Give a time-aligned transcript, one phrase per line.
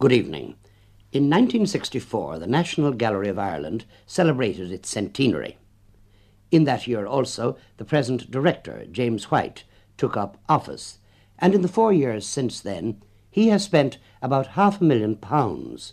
[0.00, 0.54] Good evening.
[1.12, 5.58] In 1964, the National Gallery of Ireland celebrated its centenary.
[6.50, 9.64] In that year also, the present director, James White,
[9.98, 11.00] took up office,
[11.38, 15.92] and in the four years since then, he has spent about half a million pounds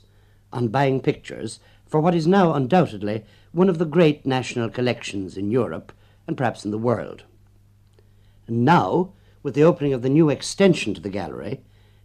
[0.53, 5.51] on buying pictures for what is now undoubtedly one of the great national collections in
[5.51, 5.91] Europe
[6.27, 7.25] and perhaps in the world.
[8.47, 9.11] And now,
[9.43, 11.59] with the opening of the new extension to the gallery,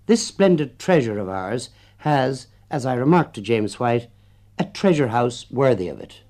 [0.06, 1.70] this splendid treasure of ours
[2.02, 4.08] has, as I remarked to James White,
[4.58, 6.22] a treasure house worthy of it.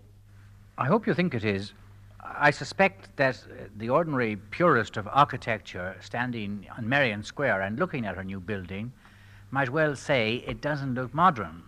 [0.77, 1.73] I hope you think it is.
[2.21, 8.07] I suspect that uh, the ordinary purist of architecture standing on Merrion Square and looking
[8.07, 8.93] at our new building
[9.51, 11.63] might well say it doesn't look modern.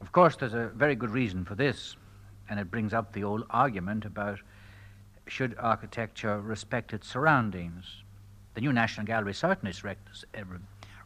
[0.00, 1.96] Of course, there's a very good reason for this,
[2.50, 4.40] and it brings up the old argument about
[5.26, 8.02] should architecture respect its surroundings.
[8.54, 9.74] The new National Gallery certainly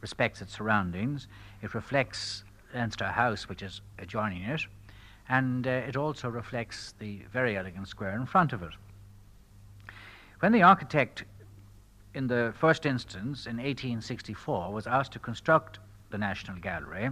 [0.00, 1.28] respects its surroundings.
[1.62, 2.44] It reflects
[2.74, 4.62] Leinster House, which is adjoining it,
[5.28, 8.72] and uh, it also reflects the very elegant square in front of it.
[10.40, 11.24] When the architect,
[12.14, 15.78] in the first instance in 1864, was asked to construct
[16.10, 17.10] the National Gallery,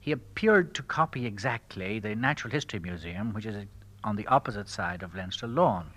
[0.00, 3.66] he appeared to copy exactly the Natural History Museum, which is
[4.02, 5.90] on the opposite side of Leinster Lawn.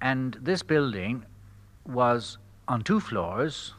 [0.00, 1.26] And this building
[1.86, 3.74] was on two floors,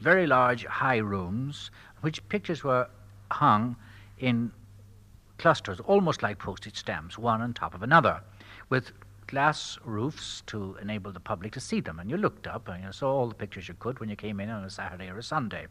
[0.00, 2.88] very large high rooms, which pictures were
[3.30, 3.76] hung
[4.18, 4.50] in
[5.38, 8.20] clusters, almost like postage stamps, one on top of another,
[8.68, 8.92] with
[9.26, 11.98] glass roofs to enable the public to see them.
[11.98, 14.40] And you looked up and you saw all the pictures you could when you came
[14.40, 15.66] in on a Saturday or a Sunday.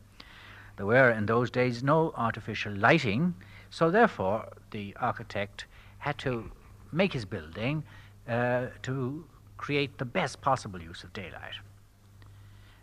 [0.77, 3.33] There were in those days no artificial lighting,
[3.69, 5.65] so therefore the architect
[5.97, 6.51] had to
[6.91, 7.83] make his building
[8.29, 9.25] uh, to
[9.57, 11.55] create the best possible use of daylight.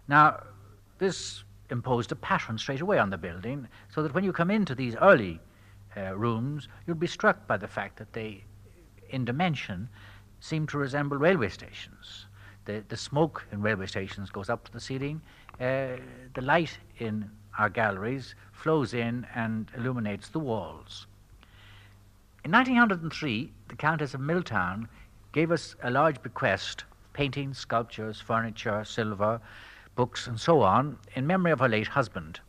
[0.08, 0.42] Now,
[0.98, 4.75] this imposed a pattern straight away on the building, so that when you come into
[4.75, 5.41] these early
[5.97, 8.45] uh, rooms, you'll be struck by the fact that they,
[9.11, 9.89] in dimension,
[10.41, 12.27] seem to resemble railway stations.
[12.64, 15.20] The, the smoke in railway stations goes up to the ceiling.
[15.61, 15.96] Uh,
[16.35, 21.07] the light in our galleries flows in and illuminates the walls.
[22.45, 24.89] In 1903, the Countess of Milltown
[25.33, 29.41] gave us a large bequest paintings, sculptures, furniture, silver,
[29.94, 32.40] books, and so on, in memory of her late husband.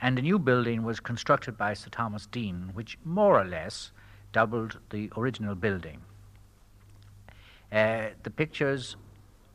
[0.00, 3.90] And a new building was constructed by Sir Thomas Deane, which more or less
[4.32, 6.00] doubled the original building.
[7.72, 8.96] Uh, the pictures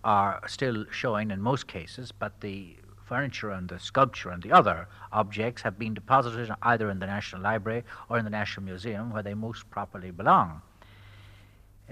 [0.03, 4.87] are still showing in most cases, but the furniture and the sculpture and the other
[5.11, 9.23] objects have been deposited either in the National Library or in the National Museum where
[9.23, 10.61] they most properly belong.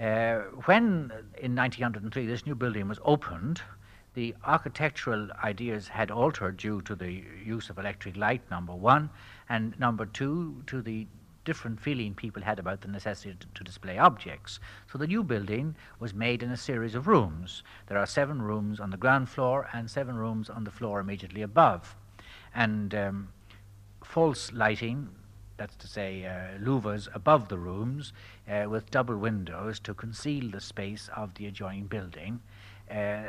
[0.00, 3.60] Uh, when in 1903 this new building was opened,
[4.14, 9.10] the architectural ideas had altered due to the use of electric light, number one,
[9.48, 11.06] and number two, to the
[11.44, 14.60] different feeling people had about the necessity to, to, display objects.
[14.90, 17.62] So the new building was made in a series of rooms.
[17.88, 21.42] There are seven rooms on the ground floor and seven rooms on the floor immediately
[21.42, 21.96] above.
[22.54, 23.28] And um,
[24.04, 25.08] false lighting,
[25.56, 28.12] that's to say, uh, louvers above the rooms
[28.48, 32.40] uh, with double windows to conceal the space of the adjoining building,
[32.90, 33.22] uh,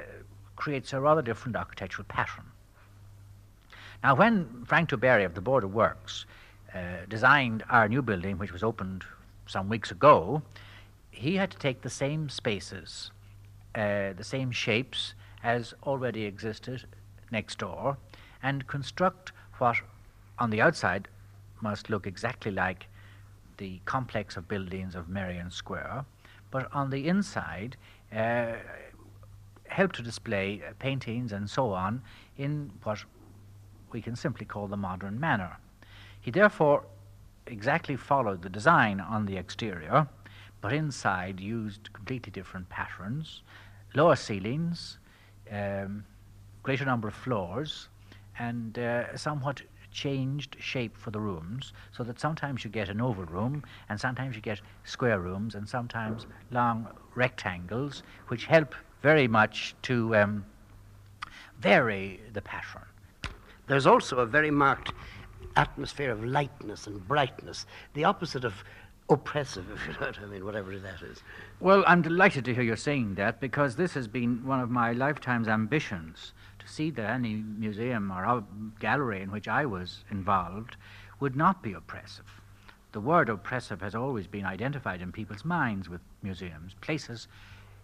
[0.63, 2.45] creates a rather different architectural pattern.
[4.01, 6.25] Now, when Frank DuBerry of the Board of Works
[6.73, 6.79] uh,
[7.09, 9.03] designed our new building, which was opened
[9.45, 10.41] some weeks ago,
[11.11, 13.11] he had to take the same spaces,
[13.75, 16.85] uh, the same shapes as already existed
[17.29, 17.97] next door,
[18.41, 19.75] and construct what
[20.39, 21.09] on the outside
[21.59, 22.87] must look exactly like
[23.57, 26.05] the complex of buildings of Merrion Square,
[26.51, 27.75] but on the inside
[28.15, 28.53] uh,
[29.73, 32.01] help to display uh, paintings and so on
[32.37, 33.03] in what
[33.91, 35.57] we can simply call the modern manner.
[36.21, 36.85] He therefore
[37.47, 40.07] exactly followed the design on the exterior,
[40.61, 43.41] but inside used completely different patterns,
[43.95, 44.99] lower ceilings,
[45.51, 46.05] um,
[46.61, 47.89] greater number of floors,
[48.39, 49.61] and uh, somewhat
[49.91, 54.35] changed shape for the rooms so that sometimes you get an oval room and sometimes
[54.35, 58.73] you get square rooms and sometimes long rectangles which help
[59.03, 60.45] very much to um,
[61.59, 62.85] vary the pattern.
[63.67, 64.91] There's also a very marked
[65.55, 68.55] atmosphere of lightness and brightness, the opposite of
[69.09, 71.21] oppressive, if you know what I mean, whatever that is.
[71.59, 74.93] Well, I'm delighted to hear you saying that because this has been one of my
[74.93, 78.43] lifetime's ambitions to see that any museum or
[78.79, 80.77] gallery in which I was involved
[81.19, 82.41] would not be oppressive.
[82.93, 87.27] The word oppressive has always been identified in people's minds with museums, places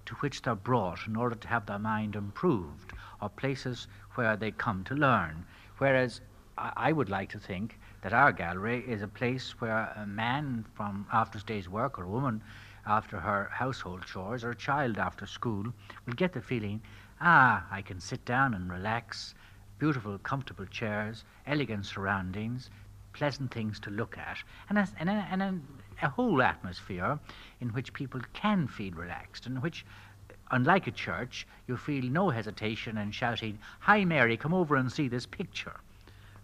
[0.05, 4.51] to which they're brought in order to have their mind improved, or places where they
[4.51, 5.45] come to learn.
[5.77, 6.21] Whereas
[6.57, 11.07] I, would like to think that our gallery is a place where a man from
[11.11, 12.43] after his day's work or a woman
[12.85, 15.73] after her household chores or a child after school
[16.05, 16.81] will get the feeling,
[17.21, 19.35] ah, I can sit down and relax,
[19.77, 22.69] beautiful, comfortable chairs, elegant surroundings,
[23.13, 24.37] pleasant things to look at,
[24.67, 25.63] and a, and a, and
[26.01, 27.19] a, whole atmosphere
[27.61, 29.85] in which people can feel relaxed, in which
[30.51, 35.07] unlike a church, you feel no hesitation in shouting, Hi, Mary, come over and see
[35.07, 35.79] this picture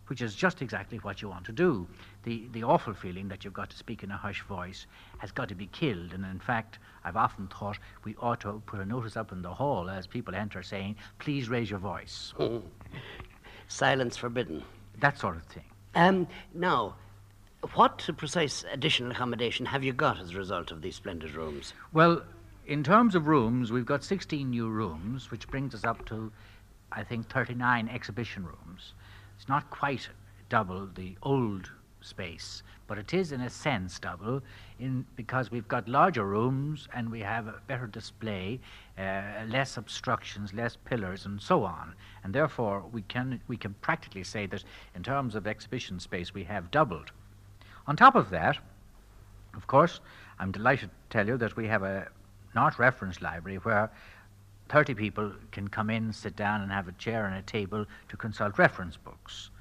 [0.07, 1.87] which is just exactly what you want to do.
[2.23, 4.85] The, the awful feeling that you've got to speak in a hushed voice
[5.17, 6.13] has got to be killed.
[6.13, 9.53] And in fact, I've often thought we ought to put a notice up in the
[9.53, 12.33] hall as people enter saying, please raise your voice.
[13.67, 14.63] Silence forbidden.
[14.99, 15.63] That sort of thing.
[15.95, 16.95] Um, now,
[17.73, 21.73] what precise additional accommodation have you got as a result of these splendid rooms?
[21.93, 22.21] Well,
[22.67, 26.31] in terms of rooms, we've got 16 new rooms, which brings us up to,
[26.91, 28.93] I think, 39 exhibition rooms.
[29.35, 30.09] It's not quite
[30.49, 31.71] double the old
[32.01, 34.41] space, but it is in a sense double
[34.79, 38.59] in because we've got larger rooms and we have a better display,
[38.97, 41.95] uh, less obstructions, less pillars, and so on.
[42.23, 44.63] And therefore, we can we can practically say that
[44.93, 47.11] in terms of exhibition space, we have doubled.
[47.87, 48.57] On top of that,
[49.55, 49.99] of course,
[50.39, 52.07] I'm delighted to tell you that we have a
[52.55, 53.91] art reference library where
[54.69, 58.17] 30 people can come in, sit down, and have a chair and a table to
[58.17, 59.51] consult reference books.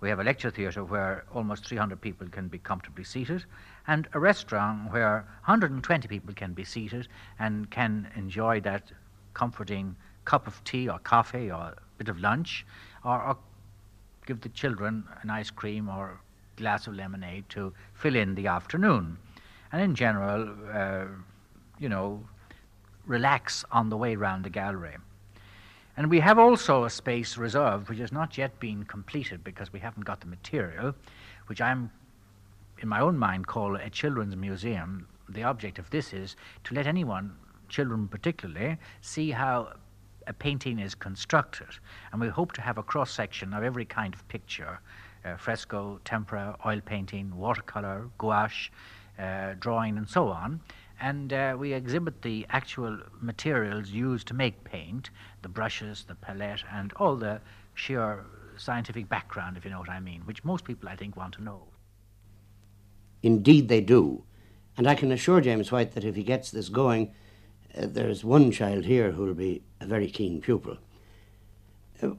[0.00, 3.44] We have a lecture theatre where almost 300 people can be comfortably seated,
[3.86, 7.08] and a restaurant where 120 people can be seated
[7.38, 8.90] and can enjoy that
[9.34, 12.66] comforting cup of tea or coffee or a bit of lunch,
[13.04, 13.36] or, or
[14.26, 16.20] give the children an ice cream or
[16.58, 19.16] glass of lemonade to fill in the afternoon.
[19.72, 21.06] And in general, uh,
[21.78, 22.22] you know,
[23.06, 24.96] relax on the way round the gallery.
[25.96, 29.80] And we have also a space reserved which has not yet been completed because we
[29.80, 30.94] haven't got the material,
[31.46, 31.90] which I'm,
[32.78, 35.08] in my own mind, call a children's museum.
[35.28, 37.34] The object of this is to let anyone,
[37.68, 39.72] children particularly, see how
[40.28, 41.68] a painting is constructed.
[42.12, 44.78] And we hope to have a cross section of every kind of picture
[45.24, 48.70] uh, fresco, tempera, oil painting, watercolor, gouache,
[49.18, 50.60] uh, drawing, and so on
[51.00, 55.10] and uh, we exhibit the actual materials used to make paint
[55.42, 57.40] the brushes, the palette, and all the
[57.74, 58.24] sheer
[58.56, 61.42] scientific background, if you know what I mean, which most people, I think, want to
[61.42, 61.62] know.
[63.22, 64.24] Indeed, they do.
[64.76, 67.12] And I can assure James White that if he gets this going,
[67.76, 70.78] uh, there's one child here who will be a very keen pupil.
[72.02, 72.10] Uh,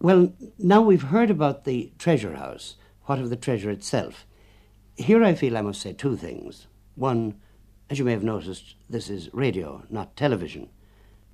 [0.00, 2.76] well, now we've heard about the treasure house.
[3.04, 4.26] What of the treasure itself?
[4.96, 6.66] Here I feel I must say two things.
[6.94, 7.34] One,
[7.90, 10.70] as you may have noticed, this is radio, not television.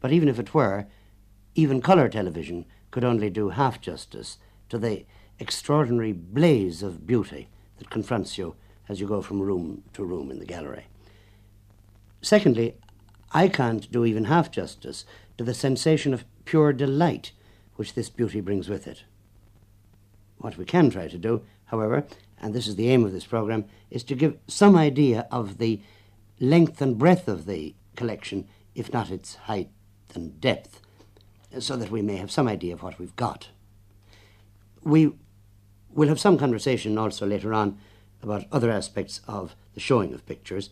[0.00, 0.86] But even if it were,
[1.54, 5.06] even colour television could only do half justice to the
[5.38, 7.48] extraordinary blaze of beauty
[7.78, 8.56] that confronts you
[8.88, 10.86] as you go from room to room in the gallery.
[12.20, 12.74] Secondly,
[13.32, 15.04] I can't do even half justice
[15.38, 17.30] to the sensation of pure delight
[17.76, 19.04] which this beauty brings with it.
[20.38, 22.06] What we can try to do, however,
[22.40, 25.80] and this is the aim of this program, is to give some idea of the
[26.40, 29.70] length and breadth of the collection, if not its height
[30.14, 30.80] and depth,
[31.58, 33.48] so that we may have some idea of what we've got.
[34.82, 35.12] We
[35.90, 37.78] will have some conversation also later on
[38.22, 40.70] about other aspects of the showing of pictures.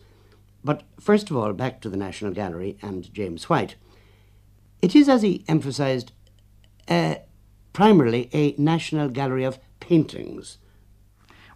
[0.63, 3.75] But first of all, back to the National Gallery and James White.
[4.81, 6.11] It is, as he emphasized,
[7.73, 10.59] primarily a National Gallery of paintings.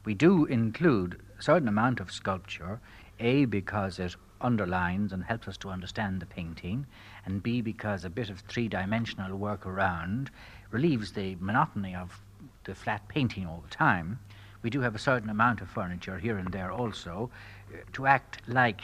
[0.05, 2.79] We do include a certain amount of sculpture
[3.19, 6.85] a, because it underlines and helps us to understand the painting,
[7.25, 10.31] and B, because a bit of three dimensional work around
[10.71, 12.21] relieves the monotony of
[12.63, 14.19] the flat painting all the time.
[14.61, 17.29] We do have a certain amount of furniture here and there also
[17.73, 18.81] uh, to act like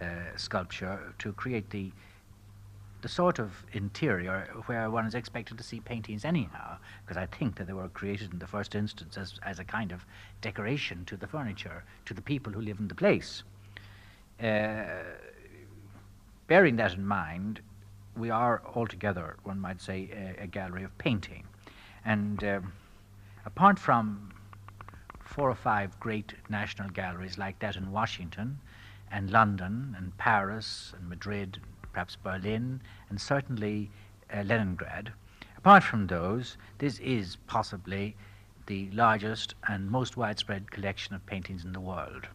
[0.00, 1.90] uh, sculpture to create the
[3.02, 7.56] the sort of interior where one is expected to see paintings anyhow, because I think
[7.56, 10.04] that they were created in the first instance as, as a kind of
[10.40, 13.42] decoration to the furniture, to the people who live in the place.
[14.42, 14.84] Uh,
[16.46, 17.60] bearing that in mind,
[18.16, 21.44] we are altogether, one might say, a, a gallery of painting.
[22.04, 22.60] And uh,
[23.44, 24.32] apart from
[25.24, 28.58] four or five great national galleries like that in Washington
[29.10, 31.60] and London and Paris and Madrid,
[31.96, 33.90] perhaps Berlin, and certainly
[34.32, 35.12] uh, Leningrad,
[35.56, 38.14] apart from those, this is possibly
[38.66, 42.28] the largest and most widespread collection of paintings in the world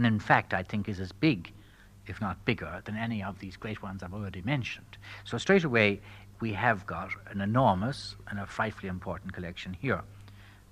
[0.00, 1.52] and in fact, I think is as big,
[2.06, 4.96] if not bigger, than any of these great ones I've already mentioned.
[5.24, 6.00] So straight away,
[6.40, 10.00] we have got an enormous and a frightfully important collection here.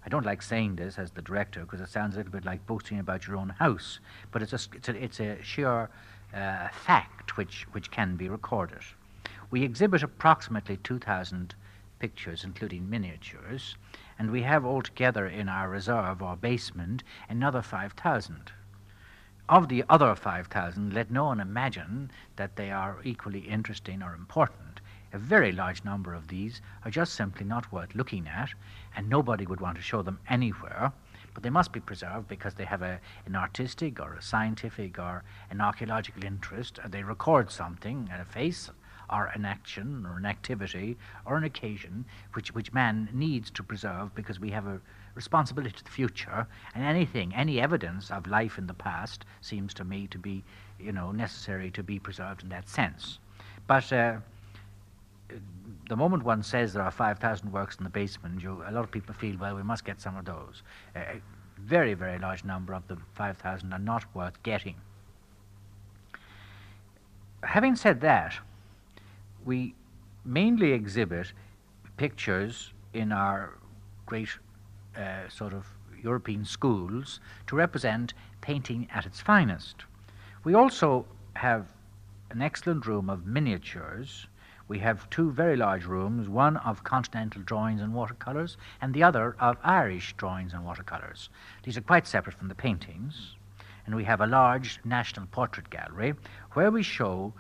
[0.03, 2.67] I don't like saying this as the director because it sounds a little bit like
[2.67, 5.91] boasting about your own house, but it's a, it's a, it's a sheer
[6.35, 8.83] uh, fact which, which can be recorded.
[9.51, 11.55] We exhibit approximately 2,000
[11.99, 13.77] pictures, including miniatures,
[14.19, 18.53] and we have altogether in our reserve or basement another 5,000.
[19.49, 24.81] Of the other 5,000, let no one imagine that they are equally interesting or important.
[25.13, 28.51] A very large number of these are just simply not worth looking at,
[28.95, 30.93] and nobody would want to show them anywhere.
[31.39, 35.23] But they must be preserved because they have a, an artistic or a scientific or
[35.51, 36.81] an archaeological interest.
[36.85, 38.71] They record something, a face
[39.09, 44.17] or an action or an activity or an occasion which, which man needs to preserve
[44.17, 44.81] because we have a
[45.15, 49.85] responsibility to the future and anything any evidence of life in the past seems to
[49.85, 50.43] me to be
[50.81, 53.21] you know necessary to be preserved in that sense
[53.69, 54.17] but uh,
[55.89, 58.91] the moment one says there are 5,000 works in the basement, you, a lot of
[58.91, 60.63] people feel, well, we must get some of those.
[60.95, 61.21] a
[61.59, 64.77] very, very large number of the 5,000 are not worth getting.
[67.43, 68.35] Having said that,
[69.45, 69.75] we
[70.25, 71.33] mainly exhibit
[71.97, 73.59] pictures in our
[74.07, 74.29] great
[74.97, 75.67] uh, sort of
[76.03, 79.85] European schools to represent painting at its finest.
[80.45, 81.67] We also have
[82.31, 84.28] an excellent room of miniatures.
[84.69, 89.35] We have two very large rooms, one of continental drawings and watercolours, and the other
[89.41, 91.31] of Irish drawings and watercolours.
[91.63, 93.35] These are quite separate from the paintings.
[93.87, 96.15] And we have a large national portrait gallery
[96.53, 97.33] where we show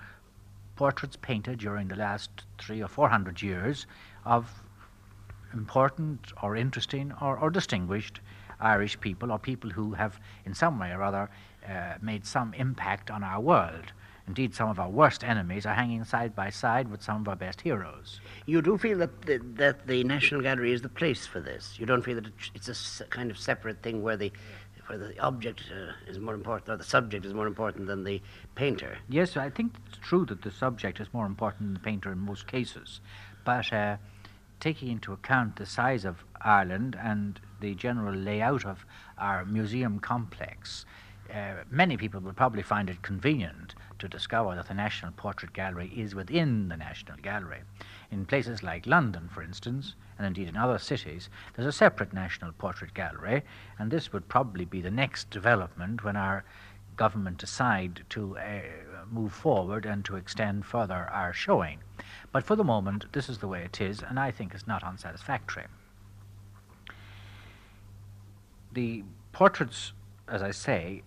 [0.76, 3.87] portraits painted during the last three or four hundred years
[4.25, 4.50] of
[5.52, 8.20] important or interesting or, or distinguished
[8.61, 11.28] Irish people or people who have, in some way or other,
[11.68, 13.92] uh, made some impact on our world.
[14.28, 17.35] Indeed, some of our worst enemies are hanging side by side with some of our
[17.35, 18.20] best heroes.
[18.44, 21.76] You do feel that the, that the National Gallery is the place for this.
[21.78, 24.30] You don't feel that it's a kind of separate thing where the
[24.87, 28.23] where the object uh, is more important or the subject is more important than the
[28.54, 28.99] painter.
[29.08, 32.18] Yes, I think it's true that the subject is more important than the painter in
[32.18, 33.00] most cases,
[33.44, 33.97] but uh,
[34.61, 38.87] taking into account the size of Ireland and the general layout of
[39.18, 40.87] our museum complex,
[41.30, 45.93] uh, many people will probably find it convenient to discover that the National Portrait Gallery
[45.97, 47.61] is within the National Gallery.
[48.11, 52.52] In places like London, for instance, and indeed in other cities, there's a separate National
[52.52, 53.43] Portrait Gallery,
[53.78, 56.45] and this would probably be the next development when our
[56.97, 58.61] government decide to uh,
[59.11, 61.78] move forward and to extend further our showing.
[62.33, 64.83] But for the moment, this is the way it is, and I think it's not
[64.83, 65.67] unsatisfactory.
[68.73, 69.93] The portraits,
[70.26, 71.02] as I say,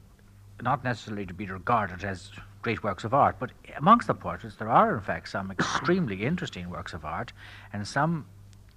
[0.61, 4.69] not necessarily to be regarded as great works of art, but amongst the portraits there
[4.69, 7.33] are in fact some extremely interesting works of art
[7.73, 8.25] and some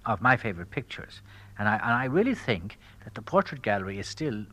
[0.05, 1.21] of my favorite pictures.
[1.57, 4.45] And I, and I really think that the portrait gallery is still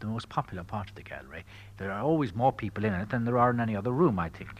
[0.00, 1.44] the most popular part of the gallery.
[1.78, 4.28] There are always more people in it than there are in any other room, I
[4.28, 4.50] think.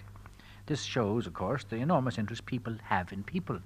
[0.66, 3.58] This shows, of course, the enormous interest people have in people.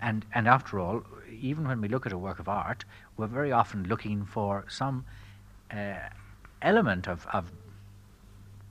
[0.00, 1.02] And, and after all,
[1.40, 2.84] even when we look at a work of art,
[3.16, 5.06] we're very often looking for some
[5.70, 5.94] uh,
[6.60, 7.50] element of, of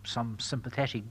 [0.05, 1.03] some sympathetic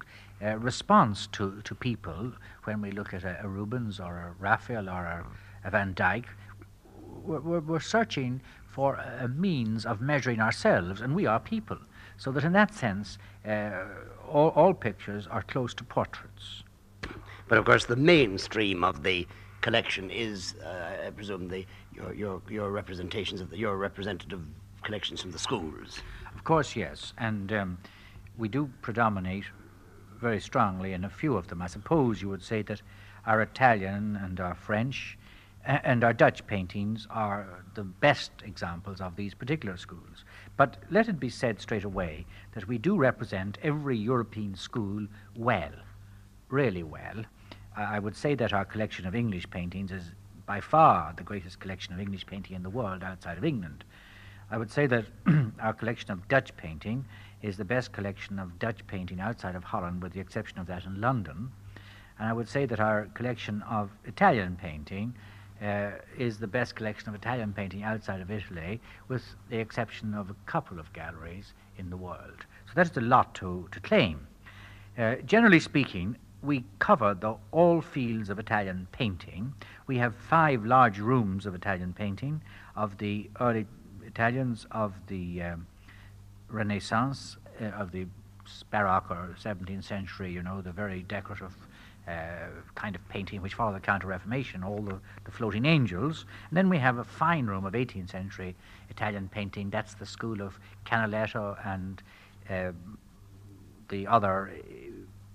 [0.42, 2.32] uh, response to, to people
[2.64, 5.26] when we look at a, a Rubens or a Raphael or a,
[5.64, 6.26] a Van Dyck.
[7.22, 11.78] We're, we're, we're, searching for a means of measuring ourselves, and we are people.
[12.16, 13.84] So that in that sense, uh,
[14.28, 16.64] all, all pictures are close to portraits.
[17.48, 19.26] But of course, the mainstream of the
[19.60, 24.42] collection is, uh, I presume, the, your, your, your representations of the, your representative
[24.82, 26.00] collections from the schools.
[26.34, 27.12] Of course, yes.
[27.18, 27.78] And um,
[28.36, 29.44] we do predominate
[30.20, 31.62] very strongly in a few of them.
[31.62, 32.82] I suppose you would say that
[33.26, 35.18] our Italian and our French
[35.66, 40.24] and our Dutch paintings are the best examples of these particular schools.
[40.56, 45.72] But let it be said straight away that we do represent every European school well,
[46.50, 47.24] really well.
[47.76, 50.12] I would say that our collection of English paintings is
[50.46, 53.84] by far the greatest collection of English painting in the world outside of England.
[54.50, 55.06] I would say that
[55.60, 57.06] our collection of Dutch painting
[57.44, 60.86] is the best collection of Dutch painting outside of Holland, with the exception of that
[60.86, 61.50] in London.
[62.18, 65.14] And I would say that our collection of Italian painting
[65.62, 70.30] uh, is the best collection of Italian painting outside of Italy, with the exception of
[70.30, 72.46] a couple of galleries in the world.
[72.66, 74.26] So that's a lot to, to claim.
[74.96, 79.52] Uh, generally speaking, we cover the, all fields of Italian painting.
[79.86, 82.40] We have five large rooms of Italian painting,
[82.74, 83.66] of the early
[84.02, 85.66] Italians, of the um,
[86.54, 88.06] Renaissance uh, of the
[88.70, 91.54] Baroque or 17th century, you know, the very decorative
[92.06, 96.26] uh, kind of painting which followed the Counter Reformation, all the, the floating angels.
[96.50, 98.54] And then we have a fine room of 18th century
[98.90, 99.70] Italian painting.
[99.70, 102.02] That's the school of Canaletto and
[102.50, 102.72] uh,
[103.88, 104.90] the other uh,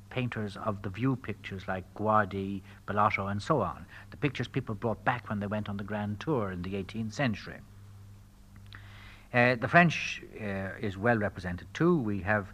[0.10, 3.86] painters of the view pictures like Guardi, Bellotto, and so on.
[4.12, 7.14] The pictures people brought back when they went on the Grand Tour in the 18th
[7.14, 7.58] century.
[9.32, 11.98] Uh, the French uh, is well represented too.
[11.98, 12.48] We have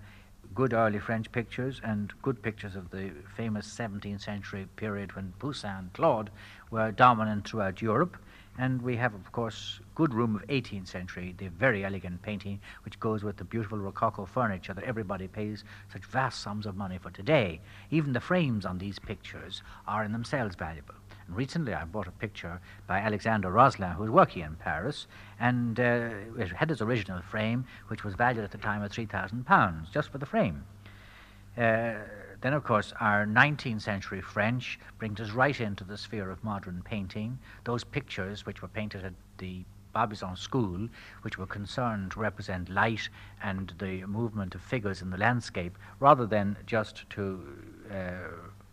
[0.53, 5.70] good early French pictures and good pictures of the famous 17th century period when Poussin
[5.70, 6.29] and Claude
[6.72, 8.17] were dominant throughout Europe.
[8.58, 13.00] And we have, of course, good room of 18th century, the very elegant painting, which
[13.00, 17.10] goes with the beautiful Rococo furniture that everybody pays such vast sums of money for
[17.10, 17.60] today.
[17.91, 20.96] Even the frames on these pictures are in themselves valuable.
[21.27, 25.08] And recently I bought a picture by Alexander Roslin, who was working in Paris,
[25.39, 29.91] and uh, it had its original frame, which was valued at the time at £3,000
[29.91, 30.63] just for the frame.
[31.58, 31.94] Uh,
[32.41, 36.82] then, of course, our 19th century French brings us right into the sphere of modern
[36.84, 37.39] painting.
[37.63, 39.63] Those pictures, which were painted at the
[39.94, 40.89] Barbizon School,
[41.22, 43.08] which were concerned to represent light
[43.41, 47.41] and the movement of figures in the landscape, rather than just to
[47.89, 48.27] uh,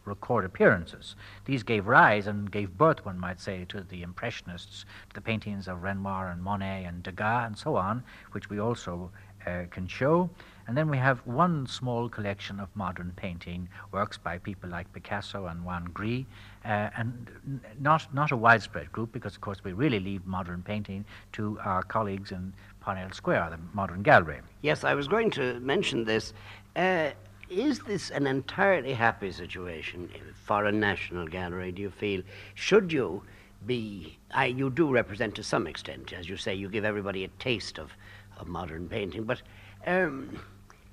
[0.04, 1.16] record appearances.
[1.44, 5.68] These gave rise and gave birth, one might say, to the Impressionists, to the paintings
[5.68, 9.10] of Renoir and Monet and Degas and so on, which we also
[9.46, 10.30] uh, can show.
[10.68, 15.46] And then we have one small collection of modern painting, works by people like Picasso
[15.46, 16.24] and Juan Gris,
[16.64, 20.62] uh, and n- not, not a widespread group, because of course we really leave modern
[20.62, 24.40] painting to our colleagues in Parnell Square, the Modern Gallery.
[24.60, 26.32] Yes, I was going to mention this.
[26.76, 27.10] Uh,
[27.52, 30.08] is this an entirely happy situation
[30.44, 32.22] for a national gallery, do you feel?
[32.54, 33.22] Should you
[33.66, 37.28] be, I, you do represent to some extent, as you say, you give everybody a
[37.38, 37.92] taste of,
[38.38, 39.42] of modern painting, but
[39.86, 40.38] um,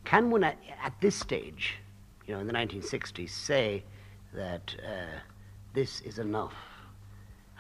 [0.04, 1.76] can one at, at, this stage,
[2.28, 3.84] you know, in the 1960s, say
[4.34, 5.20] that uh,
[5.74, 6.54] this is enough?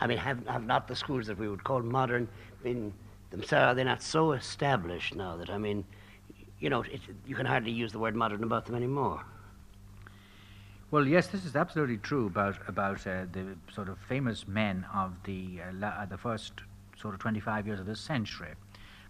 [0.01, 2.27] I mean, have, have not the schools that we would call modern
[2.63, 2.93] been
[3.31, 5.85] themselves, are they're not so established now that, I mean,
[6.59, 9.23] you know, it, you can hardly use the word modern about them anymore.
[10.91, 15.13] Well, yes, this is absolutely true about about uh, the sort of famous men of
[15.23, 16.53] the uh, la- uh, the first
[16.97, 18.55] sort of 25 years of this century.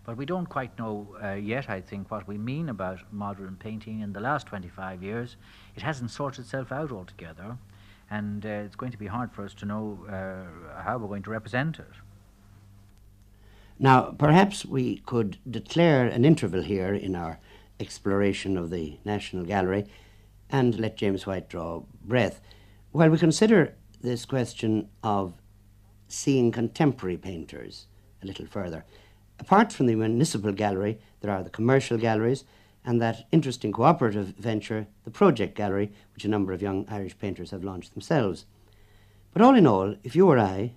[0.06, 4.02] But we don't quite know uh, yet, I think, what we mean about modern painting
[4.02, 5.38] in the last 25 years.
[5.76, 7.58] It hasn't sorted itself out altogether,
[8.10, 11.23] and uh, it's going to be hard for us to know uh, how we're going
[11.23, 11.93] to represent it.
[13.78, 17.39] Now, perhaps we could declare an interval here in our
[17.80, 19.86] exploration of the National Gallery
[20.50, 22.42] and let James White draw breath
[22.92, 25.34] while we consider this question of
[26.08, 27.88] seeing contemporary painters
[28.24, 28.84] a little further.
[29.39, 32.44] Apart from the Municipal Gallery, there are the commercial galleries
[32.84, 37.52] and that interesting cooperative venture, the Project Gallery, which a number of young Irish painters
[37.52, 38.46] have launched themselves.
[39.32, 40.74] But all in all, if you or I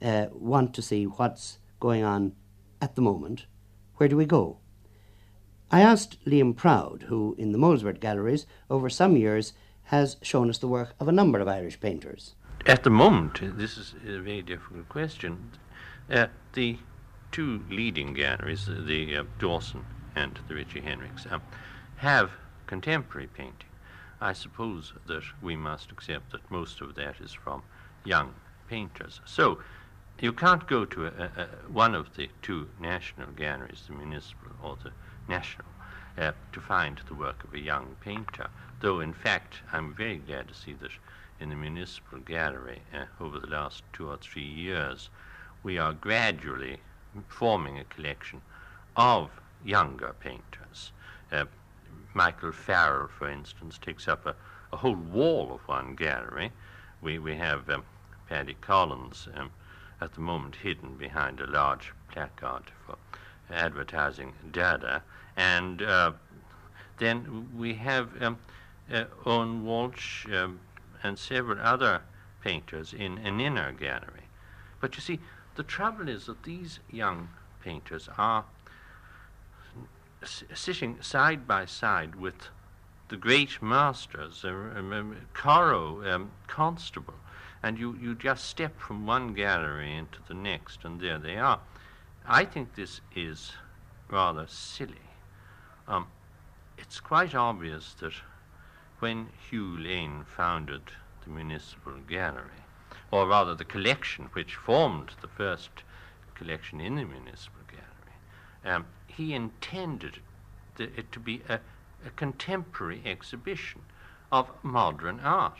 [0.00, 2.32] uh, want to see what's going on
[2.80, 3.46] at the moment,
[3.96, 4.59] where do we go?
[5.72, 9.52] I asked Liam Proud, who in the Molesworth galleries over some years
[9.84, 12.34] has shown us the work of a number of Irish painters.
[12.66, 15.50] At the moment, this is a very difficult question.
[16.10, 16.76] Uh, the
[17.30, 19.84] two leading galleries, the uh, Dawson
[20.16, 21.38] and the Ritchie Hendriks, uh,
[21.96, 22.32] have
[22.66, 23.68] contemporary painting.
[24.20, 27.62] I suppose that we must accept that most of that is from
[28.04, 28.34] young
[28.68, 29.20] painters.
[29.24, 29.60] So
[30.20, 34.76] you can't go to a, a, one of the two national galleries, the municipal or
[34.82, 34.90] the
[35.30, 35.68] national,
[36.18, 38.48] uh, to find the work of a young painter.
[38.80, 40.90] Though, in fact, I'm very glad to see that
[41.38, 45.08] in the municipal gallery uh, over the last two or three years,
[45.62, 46.80] we are gradually
[47.28, 48.42] forming a collection
[48.96, 49.30] of
[49.64, 50.92] younger painters.
[51.32, 51.44] Uh,
[52.12, 54.34] Michael Farrell, for instance, takes up a,
[54.72, 56.50] a, whole wall of one gallery.
[57.00, 57.84] We, we have um,
[58.28, 59.50] Paddy Collins, um,
[60.00, 62.96] at the moment hidden behind a large placard for
[63.52, 65.02] advertising data.
[65.36, 66.12] And uh,
[66.98, 68.38] then we have um,
[68.92, 70.60] uh, Owen Walsh um,
[71.02, 72.02] and several other
[72.42, 74.28] painters in an inner gallery.
[74.80, 75.20] But you see,
[75.56, 77.28] the trouble is that these young
[77.62, 78.44] painters are
[80.22, 82.48] s- sitting side by side with
[83.08, 87.14] the great masters, uh, um, Corot, um, Constable,
[87.62, 91.60] and you, you just step from one gallery into the next, and there they are.
[92.32, 93.54] I think this is
[94.08, 95.10] rather silly.
[95.88, 96.06] Um,
[96.78, 98.12] it's quite obvious that
[99.00, 100.82] when Hugh Lane founded
[101.24, 102.62] the Municipal Gallery,
[103.10, 105.70] or rather the collection which formed the first
[106.36, 110.20] collection in the Municipal Gallery, um, he intended
[110.78, 111.58] it to be a,
[112.06, 113.82] a contemporary exhibition
[114.30, 115.58] of modern art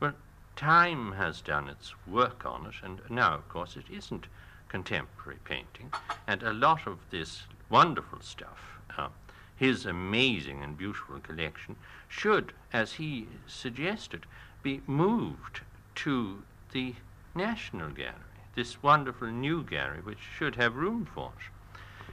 [0.00, 0.14] Well,
[0.56, 4.26] time has done its work on it, and now, of course, it isn't
[4.68, 5.92] contemporary painting,
[6.26, 9.08] and a lot of this wonderful stuff, uh,
[9.56, 11.76] his amazing and beautiful collection,
[12.08, 14.26] should, as he suggested,
[14.62, 15.60] be moved
[15.94, 16.94] to the
[17.34, 18.14] National Gallery,
[18.54, 21.32] this wonderful new gallery, which should have room for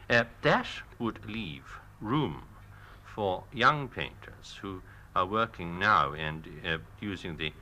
[0.10, 0.16] it.
[0.16, 0.68] Uh, that
[1.00, 2.44] would leave room
[3.04, 4.82] for young painters who
[5.16, 7.54] are working now and uh, using the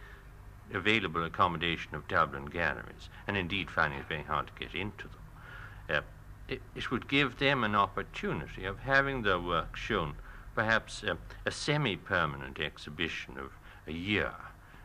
[0.72, 5.98] available accommodation of Dublin galleries, and indeed finding it very hard to get into them.
[5.98, 6.02] Uh,
[6.48, 10.16] it, it, would give them an opportunity of having their work shown,
[10.56, 13.52] perhaps uh, a semi permanent exhibition of
[13.88, 14.34] a year,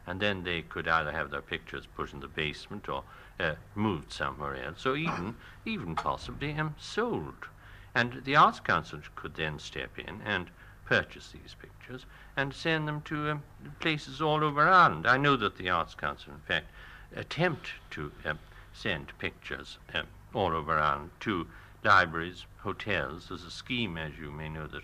[0.06, 3.04] and then they could either have their pictures put in the basement or
[3.38, 7.46] uh, moved somewhere else, or even, even possibly um, sold.
[7.94, 10.50] And the Arts Council could then step in and
[10.88, 13.42] purchase these pictures and send them to um,
[13.78, 15.06] places all over Ireland.
[15.06, 16.66] I know that the Arts Council, in fact,
[17.14, 18.38] attempt to um,
[18.72, 21.46] send pictures um, all over Ireland to
[21.84, 23.26] libraries, hotels.
[23.28, 24.82] There's a scheme, as you may know, that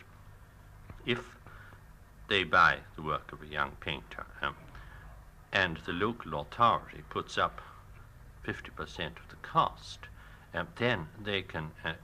[1.07, 1.21] if
[2.29, 4.27] they buy the work of a young painter
[5.53, 7.63] and the local authority puts up
[8.47, 10.01] 50% of the cost,
[10.77, 11.95] then they can uh,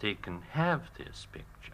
[0.00, 1.69] they can have this picture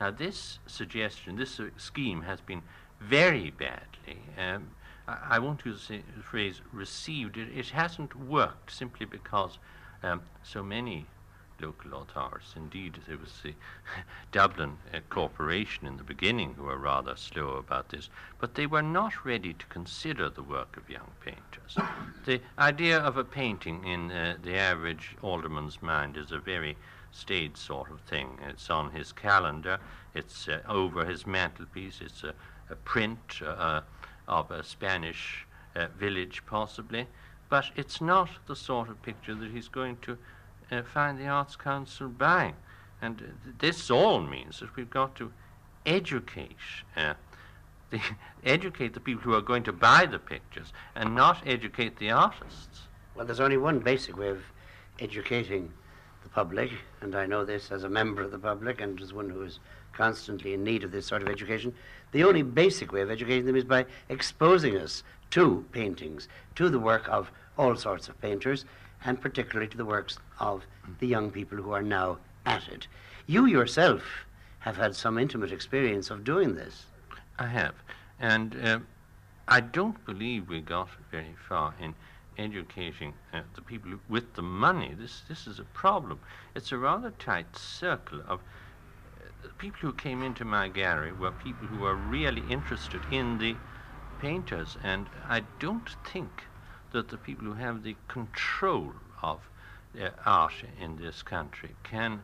[0.00, 2.62] now, this suggestion, this uh, scheme has been
[3.00, 4.70] very badly, um,
[5.08, 9.58] I, I, won't use the phrase received, it, it hasn't worked simply because
[10.02, 11.06] um, so many
[11.60, 13.54] local authorities, indeed, there was the
[14.32, 18.82] Dublin uh, Corporation in the beginning who were rather slow about this, but they were
[18.82, 21.78] not ready to consider the work of young painters.
[22.26, 26.76] the idea of a painting in uh, the average alderman's mind is a very
[27.16, 28.38] staid sort of thing.
[28.48, 29.78] It's on his calendar,
[30.14, 32.34] it's uh, over his mantelpiece, it's a,
[32.70, 33.80] a print uh,
[34.28, 37.06] of a Spanish uh, village, possibly,
[37.48, 40.18] but it's not the sort of picture that he's going to
[40.70, 42.54] uh, find the Arts Council buying.
[43.00, 43.22] And
[43.58, 45.32] this all means that we've got to
[45.84, 46.56] educate.
[46.96, 47.14] Uh,
[47.90, 48.00] the,
[48.44, 52.88] educate the people who are going to buy the pictures and not educate the artists.
[53.14, 54.42] Well, there's only one basic way of
[54.98, 55.72] educating
[56.26, 59.30] the public, and I know this as a member of the public and as one
[59.30, 59.60] who is
[59.92, 61.72] constantly in need of this sort of education.
[62.10, 66.80] The only basic way of educating them is by exposing us to paintings, to the
[66.80, 68.64] work of all sorts of painters,
[69.04, 70.66] and particularly to the works of
[70.98, 72.88] the young people who are now at it.
[73.28, 74.02] You yourself
[74.58, 76.86] have had some intimate experience of doing this.
[77.38, 77.74] I have.
[78.18, 78.78] And uh,
[79.46, 81.94] I don't believe we got very far in
[82.38, 84.94] educating uh, the people with the money.
[84.98, 86.20] This, this is a problem.
[86.54, 91.66] It's a rather tight circle of uh, people who came into my gallery were people
[91.66, 93.56] who were really interested in the
[94.20, 96.44] painters, and I don't think
[96.92, 99.40] that the people who have the control of
[100.00, 102.22] uh, art in this country can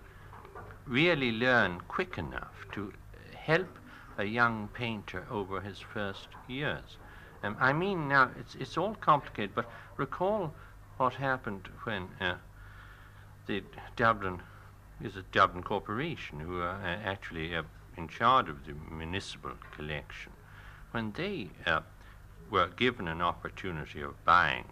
[0.87, 2.92] really learn quick enough to
[3.35, 3.79] help
[4.18, 6.96] a young painter over his first years.
[7.42, 9.68] Um, I mean, now, it's, it's all complicated, but
[10.03, 10.53] recall
[10.97, 12.35] what happened when uh,
[13.47, 13.62] the
[13.95, 14.41] Dublin,
[15.01, 17.62] is a Dublin Corporation, who are uh, actually uh,
[17.97, 20.33] in charge of the municipal collection,
[20.91, 21.83] when they uh,
[22.51, 24.65] were given an opportunity of buying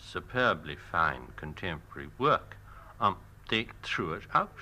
[0.00, 2.56] superbly fine contemporary work,
[3.00, 3.16] um,
[3.48, 4.60] they threw it out.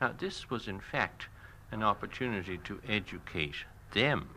[0.00, 1.26] Now, this was in fact
[1.72, 4.28] an opportunity to educate them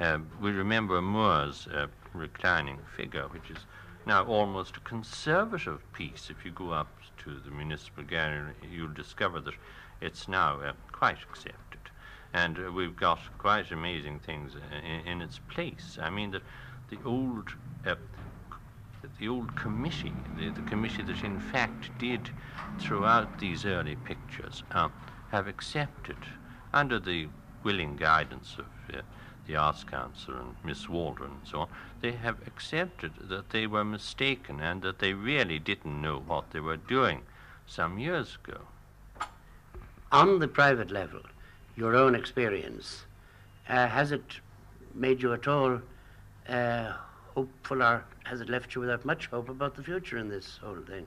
[0.00, 3.58] uh, we remember Moore's uh, reclining figure, which is
[4.06, 6.30] now almost a conservative piece.
[6.30, 6.88] If you go up
[7.24, 9.54] to the municipal gallery, you'll discover that
[10.00, 11.80] it's now uh, quite accepted.
[12.34, 15.98] And uh, we've got quite amazing things uh, in, in, its place.
[16.00, 16.42] I mean, that
[16.90, 17.50] the old
[17.86, 17.94] uh,
[19.18, 22.30] the old committee, the, the, committee that in fact did
[22.78, 24.62] throughout these early pictures,
[25.30, 26.16] have accepted,
[26.72, 27.28] under the
[27.64, 28.66] willing guidance of
[29.46, 31.68] the Arts Council and Miss Waldron and so on,
[32.00, 36.60] they have accepted that they were mistaken and that they really didn't know what they
[36.60, 37.22] were doing
[37.66, 38.60] some years ago.
[40.10, 41.20] On the private level,
[41.76, 43.04] your own experience,
[43.68, 44.40] uh, has it
[44.94, 45.80] made you at all
[46.48, 46.92] uh,
[47.34, 50.80] hopeful or has it left you without much hope about the future in this whole
[50.86, 51.06] thing?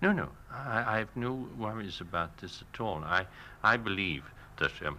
[0.00, 0.28] No, no.
[0.52, 3.02] I, I have no worries about this at all.
[3.04, 3.26] I,
[3.62, 4.24] I believe
[4.58, 4.98] that um,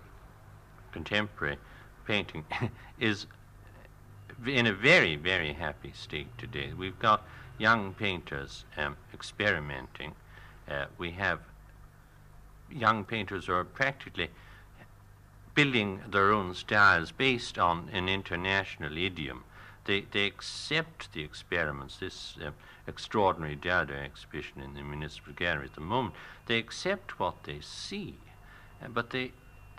[0.92, 1.58] contemporary
[2.06, 2.46] painting
[3.00, 3.28] is
[4.46, 6.72] in a very, very happy state today.
[6.78, 7.24] We've got
[7.58, 10.14] young painters um, experimenting.
[10.70, 11.40] Uh, we have
[12.70, 14.30] young painters who are practically
[15.54, 19.44] building their own styles based on an international idiom.
[19.86, 22.50] they, they accept the experiments, this uh,
[22.88, 26.16] extraordinary Derrida exhibition in the Municipal Gallery at the moment.
[26.48, 28.16] They accept what they see,
[28.84, 29.32] uh, but they,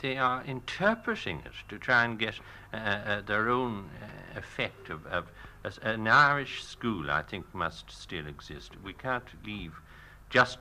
[0.06, 2.38] they are interpreting it to try and get
[2.72, 5.26] uh, uh, their own uh, effect of, of
[5.82, 8.74] an Irish school, I think, must still exist.
[8.84, 9.72] We can't leave
[10.30, 10.58] just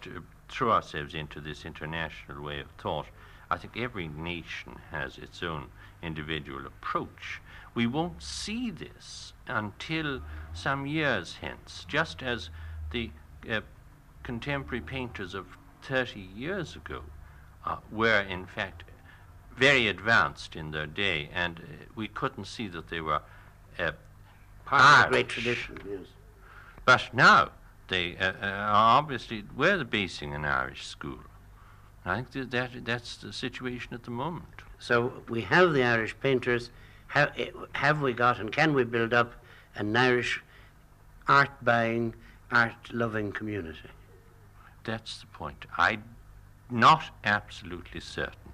[0.50, 3.06] throw ourselves into this international way of thought.
[3.52, 5.68] I think every nation has its own
[6.02, 7.40] individual approach.
[7.76, 10.22] We won't see this until
[10.54, 12.50] some years hence, just as
[12.90, 13.12] the
[13.48, 13.62] uh,
[14.24, 15.46] contemporary painters of
[15.84, 17.04] 30 years ago
[17.64, 18.86] uh, were, in fact,
[19.58, 23.22] very advanced in their day, and uh, we couldn't see that they were
[23.80, 23.92] uh,
[24.66, 25.80] part of a great tradition.
[25.90, 26.08] Yes.
[26.86, 27.52] But now
[27.88, 31.20] they uh, uh, are obviously were the basing an Irish school.
[32.06, 34.62] I think that, that that's the situation at the moment.
[34.80, 36.70] So we have the Irish painters.
[37.08, 39.34] Have, eh, have we got and can we build up
[39.76, 40.44] an Irish
[41.28, 42.14] art buying,
[42.52, 43.90] art loving community?
[44.84, 45.66] That's the point.
[45.78, 46.04] I'm
[46.70, 48.45] not absolutely certain.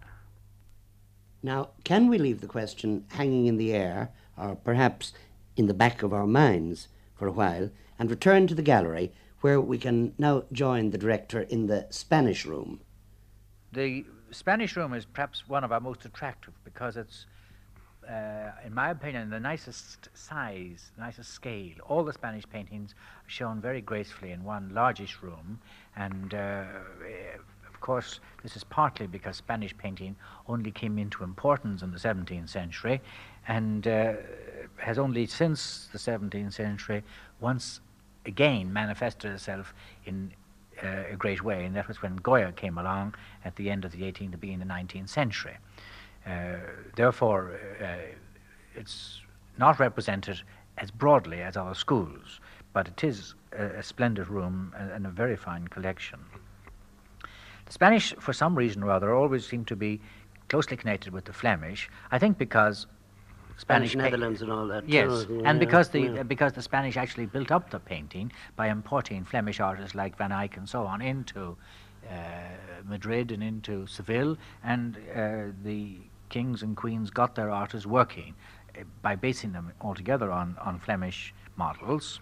[1.43, 5.13] Now, can we leave the question hanging in the air, or perhaps
[5.55, 9.59] in the back of our minds for a while, and return to the gallery where
[9.59, 12.81] we can now join the director in the Spanish room?
[13.71, 17.25] The Spanish room is perhaps one of our most attractive because it's,
[18.07, 21.73] uh, in my opinion, the nicest size, the nicest scale.
[21.87, 22.93] All the Spanish paintings
[23.25, 25.59] are shown very gracefully in one largish room,
[25.95, 26.65] and uh,
[27.81, 30.15] of course, this is partly because Spanish painting
[30.47, 33.01] only came into importance in the 17th century,
[33.47, 34.13] and uh,
[34.77, 37.03] has only since the 17th century
[37.39, 37.81] once
[38.27, 39.73] again manifested itself
[40.05, 40.31] in
[40.83, 43.93] uh, a great way, and that was when Goya came along at the end of
[43.93, 45.57] the 18th, beginning of the 19th century.
[46.23, 46.57] Uh,
[46.95, 48.15] therefore, uh,
[48.75, 49.21] it's
[49.57, 50.39] not represented
[50.77, 52.39] as broadly as other schools,
[52.73, 56.19] but it is a, a splendid room and, and, a very fine collection.
[57.71, 60.01] Spanish, for some reason or other, always seem to be
[60.49, 61.89] closely connected with the Flemish.
[62.11, 62.85] I think because
[63.55, 64.89] Spanish, Netherlands and all that.
[64.89, 65.41] Yes, too.
[65.45, 66.23] and because the yeah.
[66.23, 70.57] because the Spanish actually built up the painting by importing Flemish artists like Van Eyck
[70.57, 71.55] and so on into
[72.09, 72.13] uh,
[72.83, 75.95] Madrid and into Seville, and uh, the
[76.27, 78.35] kings and queens got their artists working
[78.77, 82.19] uh, by basing them altogether on on Flemish models.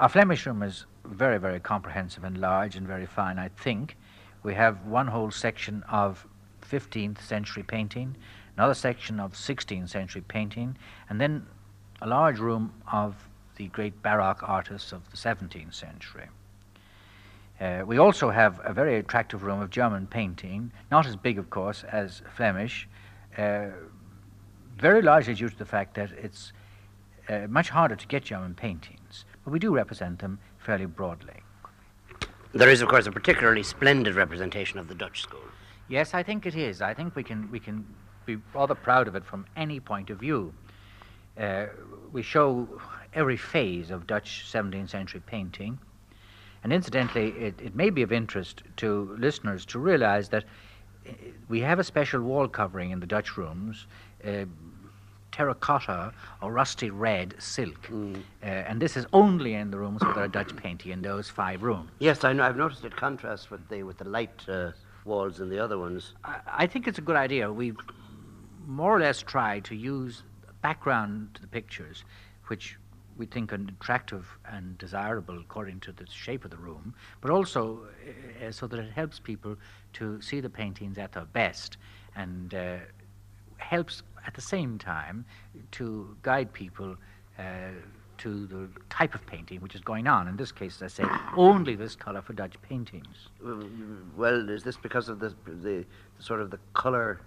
[0.00, 3.38] Our Flemish room is very very comprehensive and large and very fine.
[3.38, 3.96] I think
[4.42, 6.26] we have one whole section of
[6.62, 8.16] 15th century painting
[8.58, 10.76] another section of 16th century painting,
[11.08, 11.46] and then
[12.02, 13.14] a large room of
[13.54, 16.26] the great Baroque artists of the 17th century.
[17.60, 21.50] Uh, we also have a very attractive room of German painting, not as big, of
[21.50, 22.88] course, as Flemish,
[23.36, 23.66] uh,
[24.76, 26.52] very largely due to the fact that it's
[27.28, 31.42] uh, much harder to get German paintings, but we do represent them fairly broadly.
[32.52, 35.40] There is, of course, a particularly splendid representation of the Dutch school.
[35.88, 36.80] Yes, I think it is.
[36.80, 37.84] I think we can we can
[38.26, 40.52] be rather proud of it from any point of view.
[41.38, 41.66] Uh,
[42.12, 42.68] we show
[43.14, 45.78] every phase of Dutch 17th century painting.
[46.64, 50.44] And incidentally, it, it may be of interest to listeners to realize that
[51.06, 51.12] uh,
[51.48, 53.86] we have a special wall covering in the Dutch rooms,
[54.26, 54.44] uh,
[55.38, 57.82] terracotta or rusty red silk.
[57.88, 58.16] Mm.
[58.42, 61.28] Uh, and this is only in the rooms where there are Dutch painting in those
[61.28, 61.90] five rooms.
[62.00, 62.42] Yes, I know.
[62.42, 64.72] I've noticed it contrasts with the, with the light uh,
[65.04, 66.14] walls in the other ones.
[66.24, 67.52] I, I think it's a good idea.
[67.52, 67.72] We
[68.66, 70.24] more or less try to use
[70.60, 72.04] background to the pictures,
[72.48, 72.76] which
[73.16, 77.86] we think are attractive and desirable according to the shape of the room, but also
[78.44, 79.56] uh, so that it helps people
[79.92, 81.76] to see the paintings at their best
[82.16, 82.76] and uh,
[83.58, 85.24] helps at the same time
[85.72, 86.94] to guide people
[87.38, 87.42] uh,
[88.18, 90.28] to the type of painting which is going on.
[90.28, 93.16] In this case, as I say, only this colour for Dutch paintings.
[94.16, 95.84] Well, is this because of the, the,
[96.16, 97.20] the sort of the colour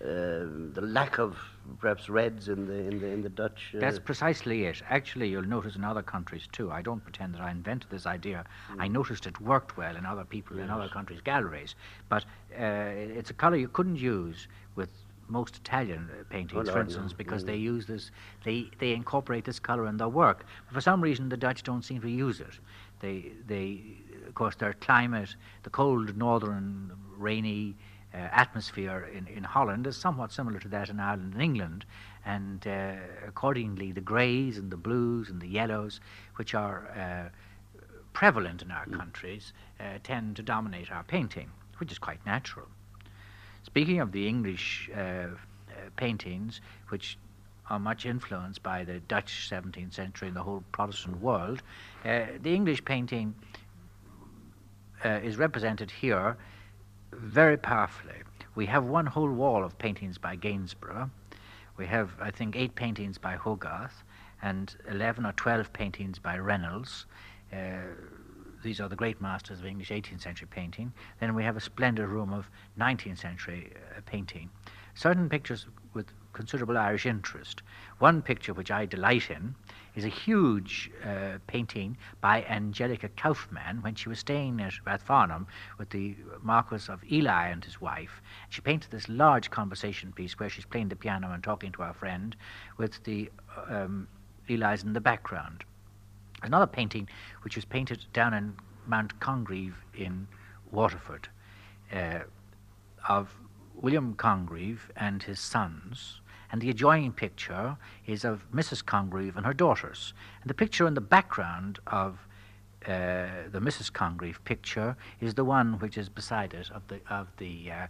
[0.00, 1.38] uh, the lack of
[1.80, 3.72] perhaps reds in the in the in the Dutch.
[3.74, 4.82] Uh That's precisely it.
[4.90, 6.70] Actually, you'll notice in other countries too.
[6.70, 8.44] I don't pretend that I invented this idea.
[8.70, 8.82] Mm.
[8.84, 10.64] I noticed it worked well in other people yes.
[10.64, 11.76] in other countries' galleries,
[12.10, 12.24] but
[12.60, 14.90] uh, it's a colour you couldn't use with
[15.28, 17.16] most Italian uh, paintings, oh, for instance, no.
[17.16, 17.46] because mm.
[17.46, 18.10] they use this,
[18.44, 20.46] they, they incorporate this colour in their work.
[20.66, 22.58] But for some reason, the Dutch don't seem to use it.
[23.00, 23.82] They, they,
[24.26, 27.76] of course, their climate, the cold northern, rainy
[28.14, 31.84] uh, atmosphere in, in Holland is somewhat similar to that in Ireland and England,
[32.24, 32.94] and uh,
[33.26, 36.00] accordingly, the greys and the blues and the yellows,
[36.36, 37.28] which are uh,
[38.12, 38.96] prevalent in our mm.
[38.96, 42.66] countries, uh, tend to dominate our painting, which is quite natural.
[43.66, 45.28] Speaking of the English uh, uh,
[45.96, 47.18] paintings, which
[47.68, 51.64] are much influenced by the Dutch 17th century and the whole Protestant world.
[52.04, 53.34] Uh, the English painting
[55.04, 56.36] uh, is represented here
[57.10, 58.22] very powerfully.
[58.54, 61.10] We have one whole wall of paintings by Gainsborough.
[61.76, 64.04] We have, I think, eight paintings by Hogarth
[64.42, 67.06] and 11 or 12 paintings by Reynolds.
[67.52, 67.78] Uh,
[68.66, 70.92] these are the great masters of English 18th century painting.
[71.20, 74.50] Then we have a splendid room of 19th century uh, painting.
[74.94, 77.62] Certain pictures with considerable Irish interest.
[78.00, 79.54] One picture which I delight in
[79.94, 85.46] is a huge uh, painting by Angelica Kauffmann when she was staying at Rathfarnham
[85.78, 88.20] with the Marquis of Ely and his wife.
[88.50, 91.94] She painted this large conversation piece where she's playing the piano and talking to our
[91.94, 92.34] friend
[92.76, 93.30] with the
[93.68, 94.08] um,
[94.48, 95.64] in the background.
[96.42, 97.08] Another painting
[97.42, 98.54] which was painted down in
[98.86, 100.28] Mount Congreve in
[100.70, 101.28] Waterford
[101.92, 102.20] uh,
[103.08, 103.34] of
[103.74, 106.20] William Congreve and his sons
[106.50, 108.84] and the adjoining picture is of Mrs.
[108.84, 110.14] Congreve and her daughters.
[110.42, 112.26] And the picture in the background of
[112.86, 113.90] uh, the Mrs.
[113.90, 117.70] Congreve picture is the one which is beside it of the of the.
[117.70, 117.86] Uh,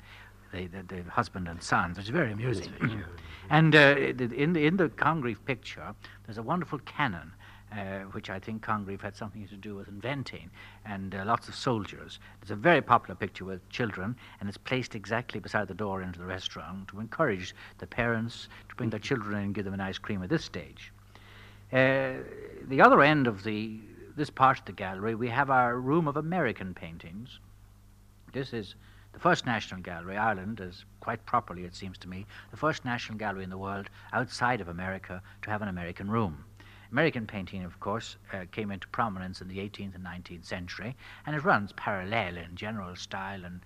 [0.53, 2.73] the, the, the, husband and sons, which is very amusing.
[3.51, 5.93] and uh, in, the, in the Congreve picture,
[6.25, 7.33] there's a wonderful cannon
[7.77, 10.51] uh, which I think Congreve had something to do with inventing,
[10.85, 12.19] and uh, lots of soldiers.
[12.41, 16.19] It's a very popular picture with children, and it's placed exactly beside the door into
[16.19, 19.81] the restaurant to encourage the parents to bring their children in and give them an
[19.81, 20.93] ice cream at this stage.
[21.73, 22.15] Uh,
[22.69, 23.81] the other end of the
[24.17, 27.39] this part of the gallery, we have our room of American paintings.
[28.33, 28.75] This is
[29.13, 30.17] the first National Gallery.
[30.17, 33.91] Ireland is quite properly, it seems to me, the first National Gallery in the world
[34.15, 36.46] outside of America to have an American room.
[36.93, 40.97] American painting, of course, uh, came into prominence in the 18th and 19th century,
[41.27, 43.61] and it runs parallel in general style and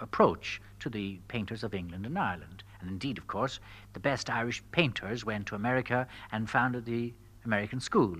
[0.00, 2.62] approach to the painters of England and Ireland.
[2.80, 3.60] And indeed, of course,
[3.92, 7.12] the best Irish painters went to America and founded the
[7.44, 8.16] American school.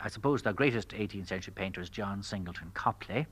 [0.00, 3.26] I suppose the greatest 18th century painter is John Singleton Copley,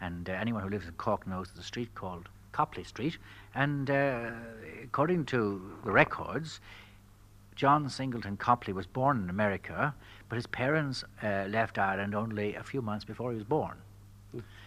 [0.00, 3.18] and uh, anyone who lives in Cork knows the street called Copley Street.
[3.54, 4.30] And uh,
[4.82, 6.60] according to the records,
[7.54, 9.94] John Singleton Copley was born in America,
[10.28, 13.76] but his parents uh, left Ireland only a few months before he was born.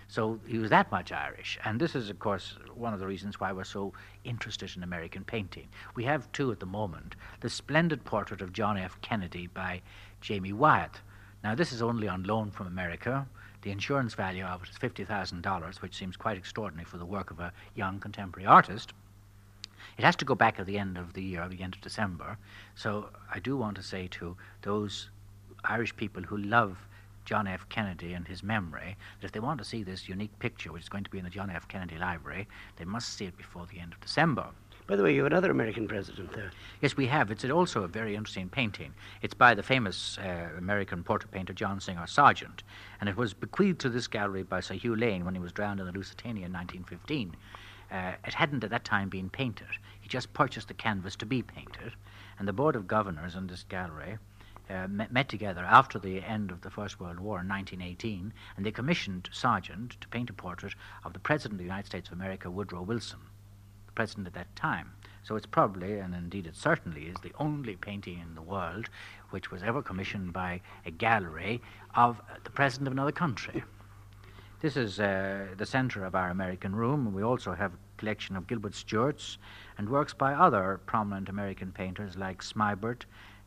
[0.08, 1.58] So he was that much Irish.
[1.66, 3.94] And this is, of course, one of the reasons why we're so
[4.24, 5.68] interested in American painting.
[5.96, 9.02] We have two at the moment the splendid portrait of John F.
[9.02, 9.82] Kennedy by
[10.22, 11.02] Jamie Wyeth.
[11.44, 13.28] Now, this is only on loan from America.
[13.64, 17.40] The insurance value of it is $50,000, which seems quite extraordinary for the work of
[17.40, 18.94] a young contemporary artist.
[19.98, 21.82] It has to go back at the end of the year, at the end of
[21.82, 22.38] December.
[22.76, 25.10] So I do want to say to those
[25.64, 26.78] Irish people who love
[27.24, 27.68] John F.
[27.70, 30.90] Kennedy and his memory that if they want to see this unique picture, which is
[30.90, 31.68] going to be in the John F.
[31.68, 34.48] Kennedy Library, they must see it before the end of December.
[34.88, 36.52] By the way, you have another American president there.
[36.80, 37.32] Yes, we have.
[37.32, 38.94] It's also a very interesting painting.
[39.24, 42.62] It's by the famous uh, American portrait painter John Singer Sargent,
[43.00, 45.80] and it was bequeathed to this gallery by Sir Hugh Lane when he was drowned
[45.80, 47.36] in the Lusitania in 1915.
[47.92, 49.68] Uh, it hadn't at that time been painted.
[50.02, 51.94] He just purchased the canvas to be painted,
[52.38, 54.18] and the Board of Governors in this gallery
[54.70, 58.66] uh, met, met, together after the end of the First World War in 1918, and
[58.66, 62.14] they commissioned Sargent to paint a portrait of the President of the United States of
[62.14, 63.20] America, Woodrow Wilson,
[63.86, 64.92] the President at that time.
[65.24, 68.90] So it's probably, and indeed it certainly is, the only painting in the world
[69.30, 71.62] which was ever commissioned by a gallery
[71.96, 73.64] of the President of another country.
[74.66, 77.14] This is uh, the centre of our American room.
[77.14, 79.38] We also have a collection of Gilbert Stuart's
[79.78, 83.04] and works by other prominent American painters like Smibert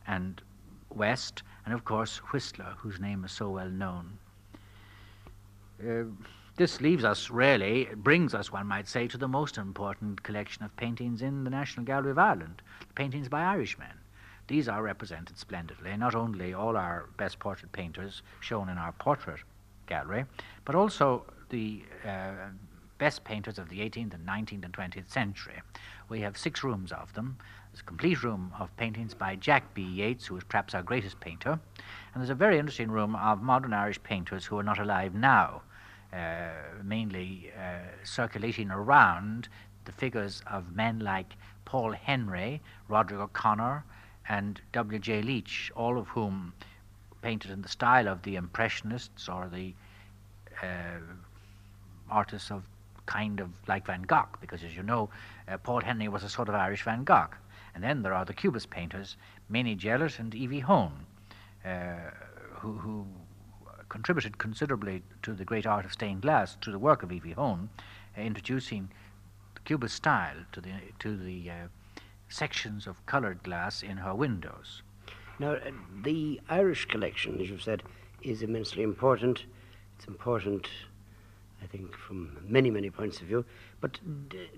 [0.07, 0.41] and
[0.89, 4.17] West, and of course Whistler, whose name is so well known.
[5.85, 6.03] Uh,
[6.55, 10.77] this leaves us, really, brings us, one might say, to the most important collection of
[10.77, 12.61] paintings in the National Gallery of Ireland,
[12.95, 13.99] paintings by Irishmen.
[14.47, 19.41] These are represented splendidly, not only all our best portrait painters shown in our portrait
[19.89, 20.23] gallery,
[20.63, 22.49] but also the uh,
[22.99, 25.61] best painters of the 18th and 19th and 20th century.
[26.07, 27.37] We have six rooms of them.
[27.71, 29.81] There's a complete room of paintings by Jack B.
[29.81, 33.73] Yeats, who is perhaps our greatest painter, and there's a very interesting room of modern
[33.73, 35.61] Irish painters who are not alive now,
[36.13, 36.49] uh,
[36.83, 39.49] mainly uh, circulating around
[39.85, 41.33] the figures of men like
[41.65, 43.83] Paul Henry, Roderic O'Conor,
[44.27, 45.21] and W.J.
[45.21, 46.53] Leech, all of whom
[47.21, 49.73] painted in the style of the Impressionists or the
[50.61, 50.99] uh,
[52.09, 52.63] artists of
[53.05, 55.09] kind of like Van Gogh, because as you know,
[55.47, 57.29] uh, Paul Henry was a sort of Irish Van Gogh.
[57.73, 59.15] And then there are the Cubist painters,
[59.51, 61.05] Mainie Jellett and Evie Hone,
[61.65, 62.11] uh,
[62.55, 63.05] who, who,
[63.89, 67.69] contributed considerably to the great art of stained glass, to the work of Evie Hone,
[68.15, 68.91] uh, introducing
[69.55, 71.53] the Cubist style to the, to the uh,
[72.27, 74.83] sections of coloured glass in her windows.
[75.39, 75.71] Now, uh,
[76.03, 77.81] the Irish collection, as you've said,
[78.21, 79.45] is immensely important.
[79.97, 80.67] It's important,
[81.63, 83.45] I think, from many, many points of view.
[83.79, 84.49] But d-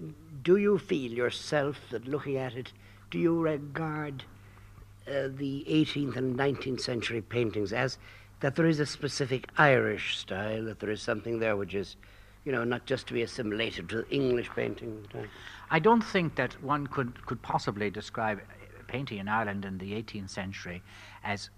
[0.44, 2.74] do you feel yourself that looking at it,
[3.12, 4.24] do you regard
[5.08, 7.98] uh, the 18th and 19th century paintings as
[8.40, 11.96] that there is a specific Irish style, that there is something there which is,
[12.44, 15.06] you know, not just to be assimilated to English painting?
[15.70, 18.42] I don't think that one could, could possibly describe
[18.92, 20.84] painting in Ireland in the 18th century
[21.24, 21.50] as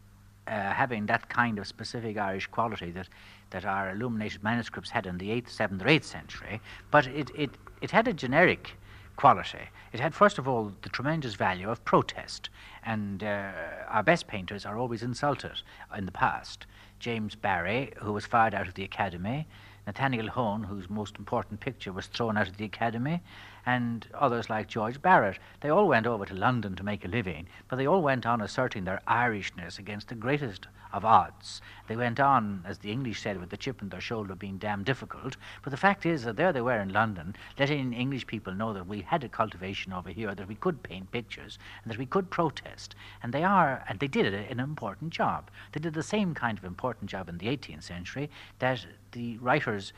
[0.45, 3.09] uh, having that kind of specific Irish quality that,
[3.49, 6.61] that our illuminated manuscripts had in the 8th, 7th, or 8th century,
[6.91, 7.49] but it, it,
[7.81, 8.75] it had a generic
[9.15, 9.69] quality.
[9.93, 12.49] It had, first of all, the tremendous value of protest,
[12.85, 13.51] and uh,
[13.87, 15.61] our best painters are always insulted
[15.97, 16.65] in the past.
[16.99, 19.47] James Barry, who was fired out of the Academy,
[19.85, 23.21] Nathaniel Hone, whose most important picture was thrown out of the Academy,
[23.65, 25.39] and others like George Barrett.
[25.61, 28.41] They all went over to London to make a living, but they all went on
[28.41, 31.61] asserting their Irishness against the greatest of odds.
[31.87, 34.83] They went on, as the English said, with the chip on their shoulder being damn
[34.83, 35.35] difficult.
[35.63, 38.87] But the fact is that there they were in London, letting English people know that
[38.87, 42.29] we had a cultivation over here, that we could paint pictures, and that we could
[42.29, 42.95] protest.
[43.23, 45.49] And they are, and they did an important job.
[45.71, 48.29] They did the same kind of important job in the 18th century
[48.59, 49.93] that the writers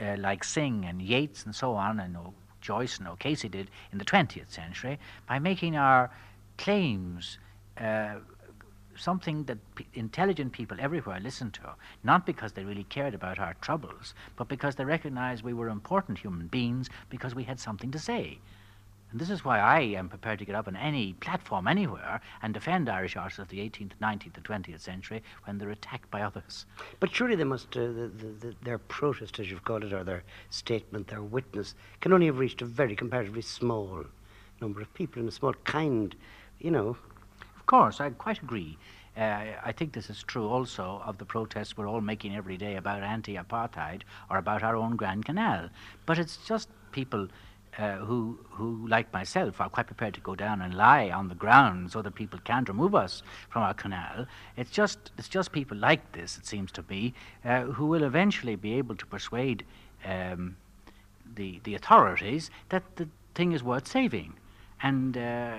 [0.00, 2.16] uh, like Synge and Yeats and so on, and
[2.60, 6.10] Joyce and O'Casey did in the 20th century by making our
[6.58, 7.38] claims
[7.78, 8.16] uh,
[8.98, 11.74] something that p- intelligent people everywhere listened to,
[12.04, 16.18] not because they really cared about our troubles, but because they recognized we were important
[16.18, 18.38] human beings because we had something to say.
[19.10, 22.52] And this is why I am prepared to get up on any platform anywhere and
[22.52, 26.66] defend Irish artists of the 18th, 19th, and 20th century when they're attacked by others.
[27.00, 30.24] But surely they must, uh, the, the, their protest, as you've called it, or their
[30.50, 34.04] statement, their witness, can only have reached a very comparatively small
[34.60, 36.14] number of people in a small kind,
[36.58, 36.96] you know.
[37.68, 38.78] Course, I quite agree.
[39.14, 42.76] Uh, I think this is true also of the protests we're all making every day
[42.76, 45.68] about anti apartheid or about our own Grand Canal.
[46.06, 47.28] But it's just people
[47.76, 51.34] uh, who, who, like myself, are quite prepared to go down and lie on the
[51.34, 54.24] ground so that people can't remove us from our canal.
[54.56, 57.12] It's just, it's just people like this, it seems to me,
[57.44, 59.66] uh, who will eventually be able to persuade
[60.06, 60.56] um,
[61.34, 64.32] the, the authorities that the thing is worth saving.
[64.80, 65.56] And uh,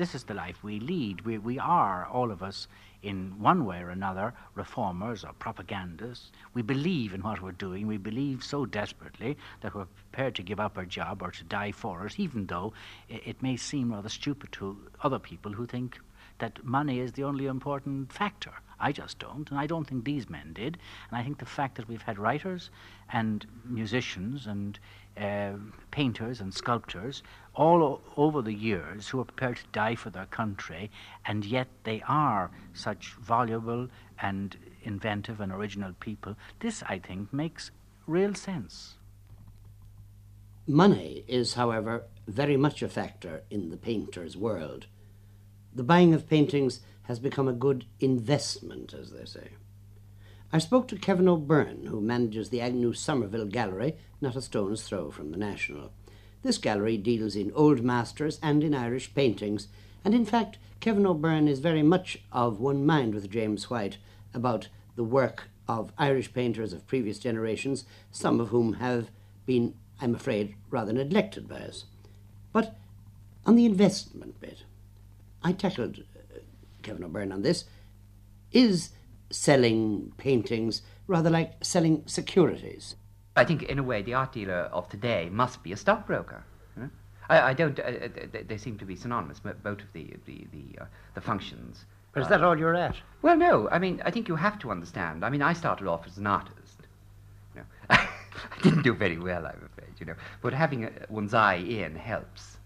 [0.00, 1.20] this is the life we lead.
[1.26, 2.68] We, we are, all of us,
[3.02, 6.32] in one way or another, reformers or propagandists.
[6.54, 7.86] We believe in what we're doing.
[7.86, 11.72] We believe so desperately that we're prepared to give up our job or to die
[11.72, 12.72] for it, even though
[13.10, 16.00] it, it may seem rather stupid to other people who think
[16.38, 18.54] that money is the only important factor.
[18.80, 20.78] I just don't, and I don't think these men did.
[21.10, 22.70] And I think the fact that we've had writers
[23.12, 24.78] and musicians and
[25.20, 25.52] uh,
[25.90, 27.22] painters and sculptors
[27.54, 30.90] all over the years who are prepared to die for their country,
[31.24, 33.88] and yet they are such valuable
[34.20, 36.36] and inventive and original people.
[36.60, 37.70] This, I think, makes
[38.06, 38.94] real sense.
[40.66, 44.86] Money is, however, very much a factor in the painter's world.
[45.74, 49.50] The buying of paintings has become a good investment, as they say.
[50.52, 55.10] I spoke to Kevin O'Byrne, who manages the Agnew Somerville Gallery, not a stone's throw
[55.10, 55.92] from the National.
[56.42, 59.68] This gallery deals in old masters and in Irish paintings,
[60.04, 63.98] and in fact, Kevin O'Byrne is very much of one mind with James White
[64.32, 69.10] about the work of Irish painters of previous generations, some of whom have
[69.44, 71.84] been, I'm afraid, rather neglected by us.
[72.52, 72.76] But
[73.44, 74.64] on the investment bit,
[75.42, 76.38] I tackled uh,
[76.82, 77.64] Kevin O'Byrne on this.
[78.52, 78.90] Is
[79.30, 82.96] selling paintings rather like selling securities.
[83.40, 86.44] I think, in a way, the art dealer of today must be a stockbroker.
[87.30, 87.78] I, I, don't.
[87.78, 91.20] Uh, uh they, they, seem to be synonymous, both of the the the, uh, the
[91.20, 91.86] functions.
[92.12, 92.96] But is that all you're at?
[93.22, 93.68] Well, no.
[93.70, 95.24] I mean, I think you have to understand.
[95.24, 96.80] I mean, I started off as an artist.
[97.54, 98.08] You know, I
[98.62, 99.94] didn't do very well, I'm afraid.
[100.00, 102.58] You know, but having a, one's eye in helps.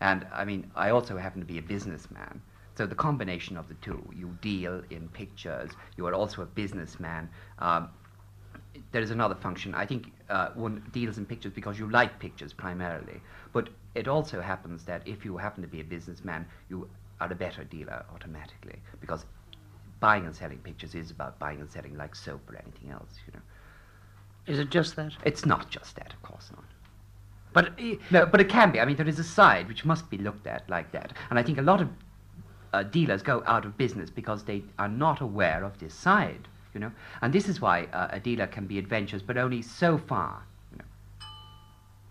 [0.00, 2.40] And I mean, I also happen to be a businessman.
[2.76, 7.28] So the combination of the two, you deal in pictures, you are also a businessman.
[7.58, 7.90] Um,
[8.92, 9.74] there is another function.
[9.74, 13.20] I think uh, one deals in pictures because you like pictures primarily.
[13.52, 16.88] But it also happens that if you happen to be a businessman, you
[17.20, 19.24] are a better dealer automatically because
[20.00, 23.32] buying and selling pictures is about buying and selling like soap or anything else, you
[23.32, 23.42] know.
[24.46, 25.12] Is it just that?
[25.24, 26.64] It's not just that, of course not.
[27.52, 28.80] But uh, no, but it can be.
[28.80, 31.42] I mean, there is a side which must be looked at like that, and I
[31.42, 31.88] think a lot of
[32.72, 36.80] uh, dealers go out of business because they are not aware of this side, you
[36.80, 36.92] know.
[37.22, 40.78] And this is why uh, a dealer can be adventurous, but only so far, you
[40.78, 41.26] know.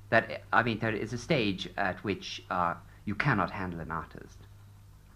[0.10, 4.38] That I mean, there is a stage at which uh, you cannot handle an artist.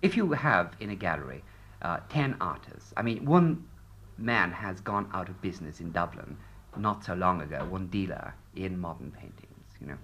[0.01, 1.43] If you have in a gallery
[1.81, 3.67] uh, 10 artists, I mean, one
[4.17, 6.37] man has gone out of business in Dublin
[6.77, 9.97] not so long ago, one dealer in modern paintings, you know,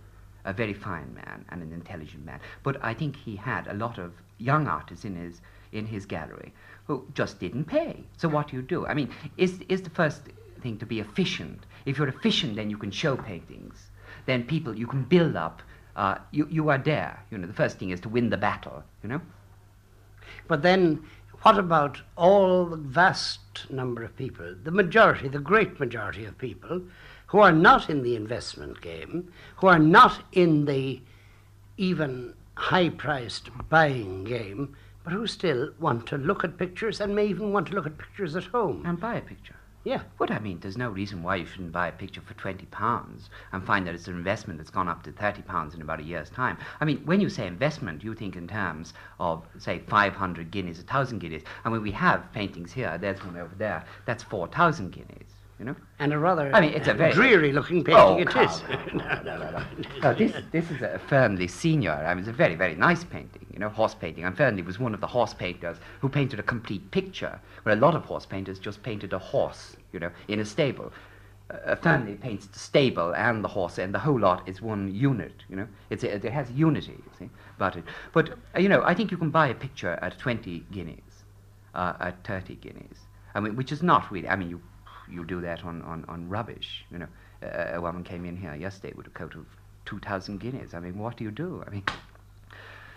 [0.46, 2.40] a very fine man and an intelligent man.
[2.64, 5.42] But I think he had a lot of young artists in his,
[5.72, 6.54] in his gallery
[6.86, 8.04] who just didn't pay.
[8.18, 8.88] So what do you do?
[8.88, 10.22] I mean, is, is the first
[10.62, 11.66] thing to be efficient?
[11.86, 13.90] If you're efficient, then you can show paintings.
[14.26, 15.62] Then people, you can build up.
[15.96, 17.24] Uh, you, you are there.
[17.32, 19.22] You know, the first thing is to win the battle, you know?
[20.48, 21.04] But then,
[21.42, 26.82] what about all the vast number of people, the majority, the great majority of people,
[27.28, 31.02] who are not in the investment game, who are not in the
[31.78, 34.76] even high priced buying game,
[35.08, 37.98] but who still want to look at pictures and may even want to look at
[37.98, 38.84] pictures at home?
[38.86, 39.56] And buy a picture.
[39.86, 40.02] Yeah.
[40.18, 43.30] What I mean, there's no reason why you shouldn't buy a picture for twenty pounds
[43.54, 46.04] and find that it's an investment that's gone up to thirty pounds in about a
[46.04, 46.58] year's time.
[46.82, 50.80] I mean, when you say investment, you think in terms of say five hundred guineas,
[50.80, 54.50] a thousand guineas, and when we have paintings here, there's one over there, that's four
[54.50, 55.37] thousand guineas.
[55.60, 55.76] You know.
[55.98, 58.62] And a rather I mean, it's a very- dreary looking painting Oh, it is.
[58.94, 59.64] no, no, no, no.
[60.04, 61.92] No, this this is a Ferneley senior.
[61.94, 63.46] I mean, it's a very very nice painting.
[63.52, 64.24] You know, horse painting.
[64.24, 67.80] And Ferneley was one of the horse painters who painted a complete picture, where a
[67.80, 69.76] lot of horse painters just painted a horse.
[69.94, 70.94] You know, in a stable.
[71.50, 75.44] Uh, Ferneley paints the stable and the horse, and the whole lot is one unit.
[75.50, 76.92] You know, it's a, it has unity.
[76.92, 77.86] You see, about it.
[78.14, 81.24] But uh, you know, I think you can buy a picture at twenty guineas,
[81.74, 83.00] uh, at thirty guineas.
[83.34, 84.28] I mean, which is not really.
[84.28, 84.62] I mean, you
[85.10, 86.86] you do that on, on, on rubbish.
[86.92, 87.08] You know,
[87.44, 89.46] uh, a woman came in here yesterday with a coat of
[89.86, 90.74] two thousand guineas.
[90.74, 91.64] I mean, what do you do?
[91.66, 91.84] I mean,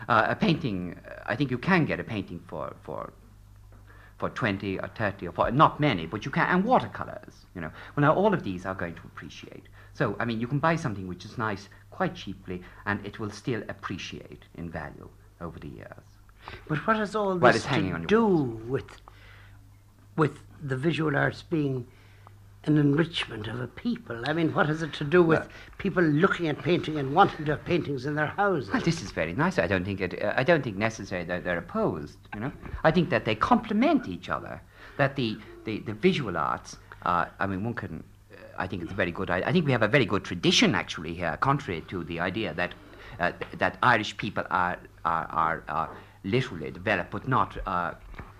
[0.09, 0.99] uh, a painting.
[1.27, 3.13] I think you can get a painting for for
[4.19, 7.71] for 20 or 30 or 40, not many, but you can, and watercolors, you know.
[7.97, 9.65] Well, now all of these are going to appreciate.
[9.95, 13.31] So, I mean, you can buy something which is nice quite cheaply, and it will
[13.31, 15.09] still appreciate in value
[15.41, 16.05] over the years.
[16.69, 18.27] But what has all Well, this to do
[18.69, 19.01] with
[20.17, 21.87] with the visual arts being
[22.65, 24.23] an enrichment of a people?
[24.27, 25.49] I mean, what has it to do with Well-
[25.79, 28.71] people looking at painting and wanting to have paintings in their houses?
[28.73, 29.59] Well, this is very nice.
[29.59, 30.23] I don't think it.
[30.23, 32.19] Uh, I don't think necessarily that they're opposed.
[32.35, 32.53] You know,
[32.85, 34.61] I think that they complement each other.
[34.99, 36.77] That the the, the visual arts.
[37.03, 38.05] Uh, I mean, one can.
[38.33, 39.31] Uh, I think it's a very good.
[39.31, 42.53] I, I think we have a very good tradition actually here, contrary to the idea
[42.55, 42.75] that
[43.19, 45.91] uh, that Irish people are are, are, are
[46.25, 47.93] literally developed, but not uh,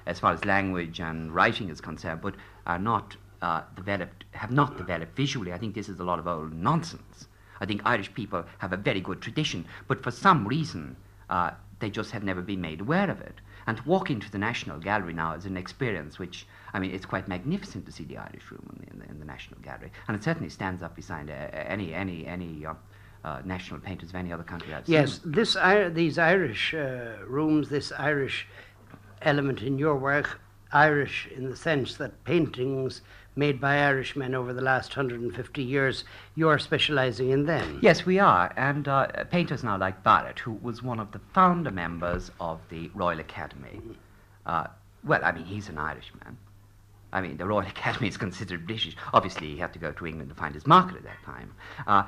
[0.07, 2.35] as far as language and writing is concerned, but
[2.67, 5.53] are not uh, developed, have not developed visually.
[5.53, 7.27] I think this is a lot of old nonsense.
[7.61, 10.97] I think Irish people have a very good tradition, but for some reason,
[11.29, 13.35] uh, they just have never been made aware of it.
[13.67, 17.07] And to walk into the National Gallery now is an experience which, I mean, it's
[17.07, 20.25] quite magnificent to see the Irish Room in the, in the National Gallery, and it
[20.25, 22.75] certainly stands up beside uh, any any any uh,
[23.25, 25.33] uh, national painters of any other country I've Yes, seen.
[25.33, 28.47] this Ir- these Irish uh, rooms, this Irish
[29.23, 30.41] element in your work,
[30.73, 33.03] Irish in the sense that paintings
[33.37, 36.05] made by Irishmen over the last 150 years,
[36.35, 37.79] you are specialising in them.
[37.83, 38.53] Yes, we are.
[38.57, 42.91] And uh, painters now like Barrett, who was one of the founder members of the
[42.95, 43.81] Royal Academy.
[44.45, 44.67] Uh,
[45.05, 46.37] well, I mean, he's an Irishman.
[47.13, 48.97] I mean, the Royal Academy is considered British.
[49.13, 51.55] Obviously, he had to go to England to find his market at that time.
[51.87, 52.05] Uh,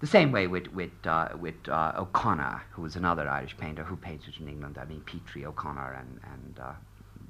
[0.00, 3.96] the same way with, with, uh, with uh, O'Connor, who was another Irish painter who
[3.96, 4.78] painted in England.
[4.78, 6.60] I mean, Petrie, O'Connor, and, and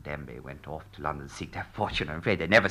[0.06, 2.08] uh, went off to London to seek their fortune.
[2.08, 2.68] I'm afraid they never,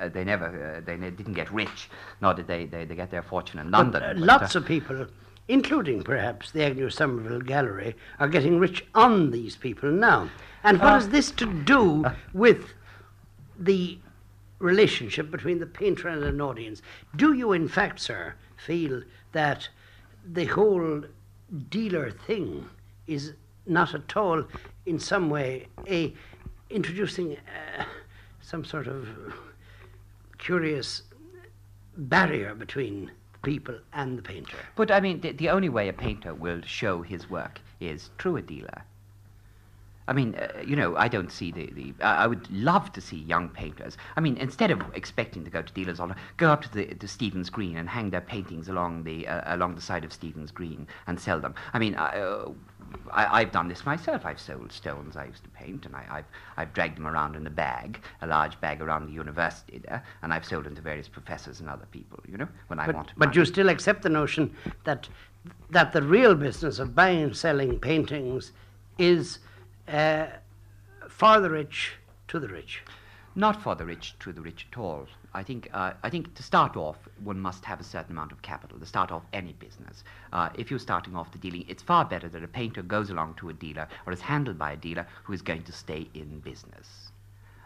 [0.00, 3.10] uh, they never, uh, they ne- didn't get rich, nor did they, they, they get
[3.10, 3.92] their fortune in London.
[3.92, 5.06] But, uh, But, lots uh, of people,
[5.48, 10.28] including perhaps the Agnew Somerville Gallery, are getting rich on these people now.
[10.62, 12.74] And what Uh, has this to do with
[13.58, 13.98] the
[14.58, 16.82] relationship between the painter and an audience?
[17.16, 19.02] Do you, in fact, sir, feel
[19.32, 19.68] that
[20.24, 21.04] the whole
[21.70, 22.68] dealer thing
[23.06, 23.32] is
[23.66, 24.44] not at all,
[24.86, 26.12] in some way, a
[26.70, 27.84] introducing uh,
[28.40, 29.08] some sort of
[30.38, 31.02] curious
[31.96, 33.10] barrier between
[33.42, 34.58] people and the painter?
[34.76, 38.36] But I mean, the, the only way a painter will show his work is through
[38.36, 38.84] a dealer.
[40.08, 41.70] I mean, uh, you know, I don't see the.
[41.72, 43.98] the I I would love to see young painters.
[44.16, 47.06] I mean, instead of expecting to go to dealers, all go up to the, the
[47.06, 50.86] Stephen's Green and hang their paintings along the uh, along the side of Stephen's Green
[51.06, 51.54] and sell them.
[51.74, 51.94] I mean,
[53.10, 54.24] I, I, I've done this myself.
[54.26, 56.24] I've sold stones I used to paint, and I, I've
[56.56, 60.32] I've dragged them around in a bag, a large bag around the university there, and
[60.32, 62.20] I've sold them to various professors and other people.
[62.28, 63.12] You know, when I But, want.
[63.16, 63.38] but money.
[63.38, 65.08] you still accept the notion that
[65.70, 68.52] that the real business of buying and selling paintings
[68.98, 69.38] is
[69.86, 70.26] uh,
[71.08, 71.92] for the rich
[72.28, 72.82] to the rich.
[73.34, 75.06] Not for the rich to the rich at all.
[75.38, 78.42] I think, uh, I think to start off, one must have a certain amount of
[78.42, 80.02] capital to start off any business.
[80.32, 83.34] Uh, if you're starting off the dealing, it's far better that a painter goes along
[83.34, 86.40] to a dealer or is handled by a dealer who is going to stay in
[86.40, 87.12] business.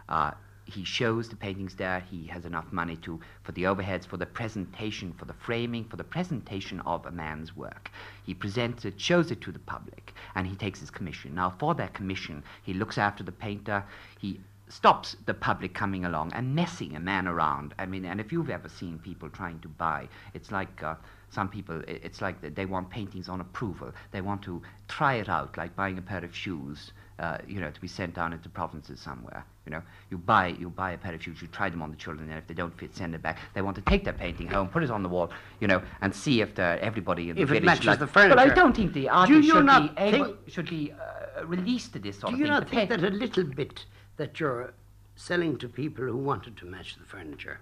[0.06, 0.32] Uh,
[0.66, 2.00] he shows the paintings there.
[2.00, 5.96] He has enough money to for the overheads, for the presentation, for the framing, for
[5.96, 7.90] the presentation of a man's work.
[8.26, 11.34] He presents it, shows it to the public, and he takes his commission.
[11.34, 13.82] Now, for that commission, he looks after the painter.
[14.20, 14.40] He
[14.72, 17.74] stops the public coming along and messing a man around.
[17.78, 20.94] I mean, and if you've ever seen people trying to buy, it's like uh,
[21.30, 23.92] some people, it's like they want paintings on approval.
[24.12, 27.70] They want to try it out, like buying a pair of shoes uh, you know,
[27.70, 29.44] to be sent down into provinces somewhere.
[29.64, 31.96] You know, you buy you buy a pair of shoes, you try them on the
[31.96, 33.38] children, and if they don't fit, send it back.
[33.54, 36.12] They want to take their painting home, put it on the wall, you know, and
[36.12, 38.34] see if everybody in if the it village matches like, the furniture.
[38.34, 42.18] But I don't think the artist should be able, should be uh, released to this
[42.18, 42.52] sort Do of you thing.
[42.54, 43.84] not think that a little bit
[44.16, 44.74] that you're
[45.16, 47.60] selling to people who wanted to match the furniture?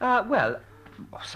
[0.00, 0.60] Uh, well,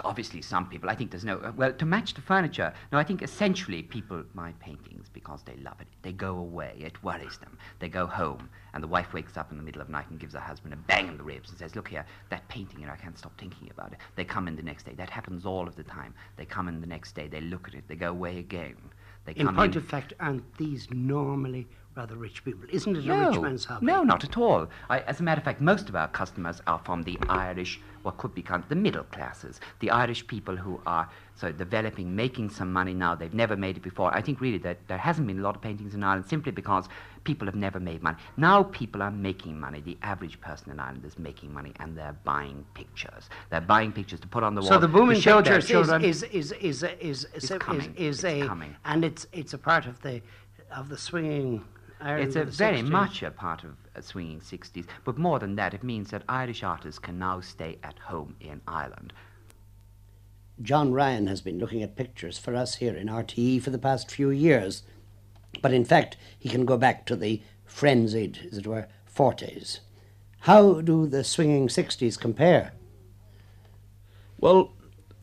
[0.05, 0.89] obviously some people.
[0.91, 1.39] I think there's no.
[1.39, 2.73] Uh, well, to match the furniture.
[2.91, 5.87] No, I think essentially people buy paintings because they love it.
[6.03, 6.77] They go away.
[6.79, 7.57] It worries them.
[7.79, 10.19] They go home, and the wife wakes up in the middle of the night and
[10.19, 12.81] gives her husband a bang in the ribs and says, "Look here, that painting.
[12.81, 14.95] You know, I can't stop thinking about it." They come in the next day.
[14.97, 16.15] That happens all of the time.
[16.37, 17.29] They come in the next day.
[17.29, 17.85] They look at it.
[17.89, 18.77] They go away again.
[19.25, 19.83] They In come point in.
[19.83, 22.65] of fact, aren't these normally rather rich people?
[22.71, 23.87] Isn't it a rich man's hobby?
[23.87, 24.69] No, not at all.
[24.89, 28.17] I, as a matter of fact, most of our customers are from the Irish, what
[28.19, 32.73] could be called the middle classes, the Irish people who are so developing, making some
[32.73, 33.15] money now.
[33.15, 34.15] They've never made it before.
[34.15, 36.89] I think really that there hasn't been a lot of paintings in Ireland simply because
[37.25, 38.17] people have never made money.
[38.37, 39.81] Now people are making money.
[39.81, 43.29] The average person in Ireland is making money, and they're buying pictures.
[43.51, 44.71] They're buying pictures to put on the wall.
[44.71, 46.05] So the booming to show their pictures is, children.
[46.05, 47.95] is, is, is, is, is, is, coming.
[47.97, 48.77] is It's a coming.
[48.85, 50.23] and it's it's a part of the
[50.75, 51.65] of the swinging.
[52.03, 52.89] Ireland It's a very 60s.
[52.89, 56.63] much a part of uh, swinging 60s, but more than that, it means that Irish
[56.63, 59.13] artists can now stay at home in Ireland.
[60.61, 64.11] John Ryan has been looking at pictures for us here in RTE for the past
[64.11, 64.83] few years,
[65.61, 69.81] but in fact he can go back to the frenzied, as it were, forties.
[70.41, 72.73] How do the swinging sixties compare?
[74.39, 74.73] Well,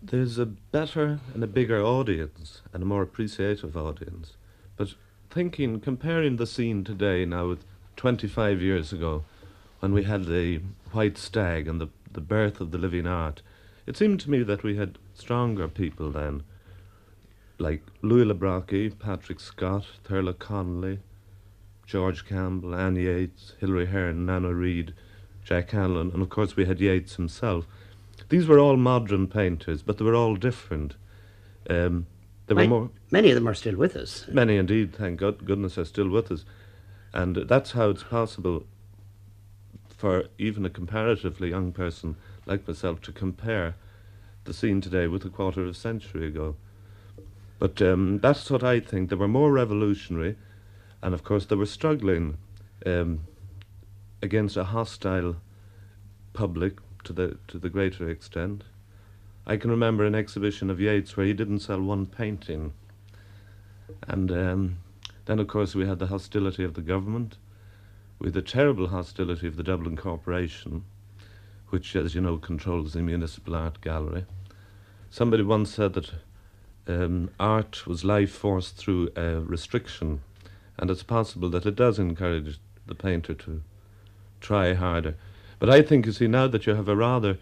[0.01, 4.38] there's a better and a bigger audience and a more appreciative audience.
[4.77, 4.95] But
[5.30, 7.63] thinking, comparing the scene today now with
[7.97, 9.23] 25 years ago,
[9.80, 10.61] when we had the
[10.91, 13.41] White Stag and the, the birth of the living art,
[13.86, 16.43] it seemed to me that we had stronger people then,
[17.57, 20.99] like Louis le Brocquy, Patrick Scott, Thurloe Conolly,
[21.86, 24.93] George Campbell, Anne Yeats, Hilary Heron, Nano Reid,
[25.43, 27.65] Jack Hanlon, and of course we had Yeats himself.
[28.30, 30.95] These were all modern painters, but they were all different.
[31.69, 32.05] Um,
[32.50, 34.28] there were Many- more, Many of them are still with us.
[34.28, 36.45] many indeed, thank God, goodness, are still with us,
[37.14, 38.66] and that's how it's possible
[39.95, 42.16] for even a comparatively young person
[42.47, 43.76] like myself to compare
[44.45, 46.56] the scene today with a quarter of a century ago.
[47.60, 49.10] But um, that's what I think.
[49.12, 50.36] They were more revolutionary,
[51.04, 52.38] and of course they were struggling
[52.84, 53.26] um,
[54.24, 55.36] against a hostile
[56.34, 58.64] public to the to the greater extent.
[59.50, 62.72] I can remember an exhibition of Yeats where he didn't sell one painting,
[64.08, 64.78] and um,
[65.26, 67.38] then of course we had the hostility of the government,
[68.20, 70.84] with the terrible hostility of the Dublin Corporation,
[71.70, 74.28] which, as you know, controls the Municipal Art Gallery.
[75.10, 76.12] Somebody once said that
[76.86, 80.22] um, art was life force through a restriction,
[80.78, 83.64] and it's possible that it does encourage the painter to
[84.41, 85.16] try harder.
[85.58, 87.39] But I think, you see, now that you have a rather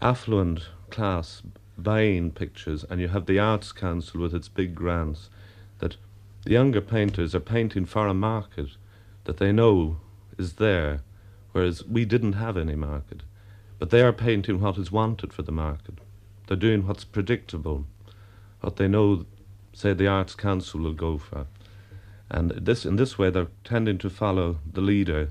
[0.00, 1.42] affluent class
[1.76, 5.28] buying pictures, and you have the Arts Council with its big grants,
[5.80, 5.96] that
[6.44, 8.68] the younger painters are painting for a market
[9.24, 9.96] that they know
[10.38, 11.00] is there,
[11.52, 13.22] whereas we didn't have any market.
[13.78, 15.94] But they are painting what is wanted for the market.
[16.46, 17.86] They're doing what's predictable,
[18.60, 19.26] what they know,
[19.72, 21.46] say, the Arts Council will go for.
[22.30, 25.30] And this, in this way, they're tending to follow the leader,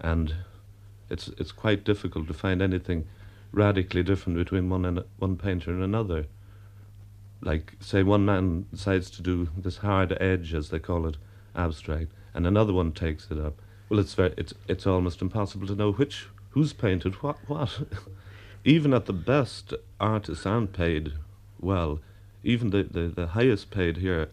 [0.00, 0.34] and
[1.08, 3.06] it's it's quite difficult to find anything
[3.52, 6.26] radically different between one and one painter and another.
[7.42, 11.16] Like, say, one man decides to do this hard edge, as they call it,
[11.56, 13.60] abstract, and another one takes it up.
[13.88, 17.80] Well, it's very, it's it's almost impossible to know which who's painted what what.
[18.64, 21.14] Even at the best, artists aren't paid
[21.58, 22.00] well.
[22.44, 24.28] Even the, the, the highest paid here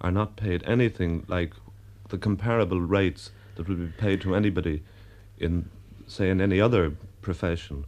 [0.00, 1.54] are not paid anything like
[2.08, 4.82] the comparable rates that would be paid to anybody
[5.38, 5.68] in,
[6.06, 6.90] say, in any other
[7.22, 7.84] profession.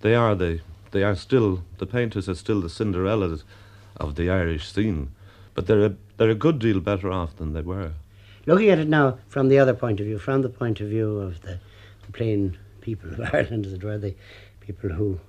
[0.00, 3.42] They are the they are still the painters are still the Cinderellas
[3.96, 5.10] of the Irish scene,
[5.54, 7.92] but they're a, they're a good deal better off than they were.
[8.46, 11.18] Looking at it now from the other point of view, from the point of view
[11.18, 11.58] of the,
[12.06, 14.14] the plain people of Ireland, as it were, the
[14.60, 15.20] people who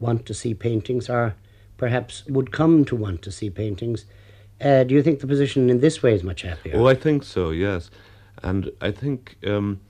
[0.00, 1.36] want to see paintings or
[1.76, 4.04] perhaps would come to want to see paintings.
[4.60, 6.76] Uh, do you think the position in this way is much happier?
[6.76, 7.90] Oh, I think so, yes.
[8.42, 9.80] And I think um,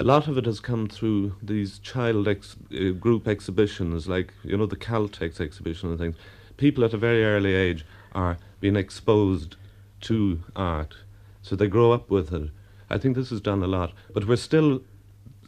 [0.00, 4.56] a lot of it has come through these child ex- uh, group exhibitions, like, you
[4.56, 6.16] know, the Caltex exhibition and things.
[6.56, 9.56] People at a very early age are being exposed
[10.02, 10.94] to art,
[11.42, 12.50] so they grow up with it.
[12.88, 14.82] I think this has done a lot, but we're still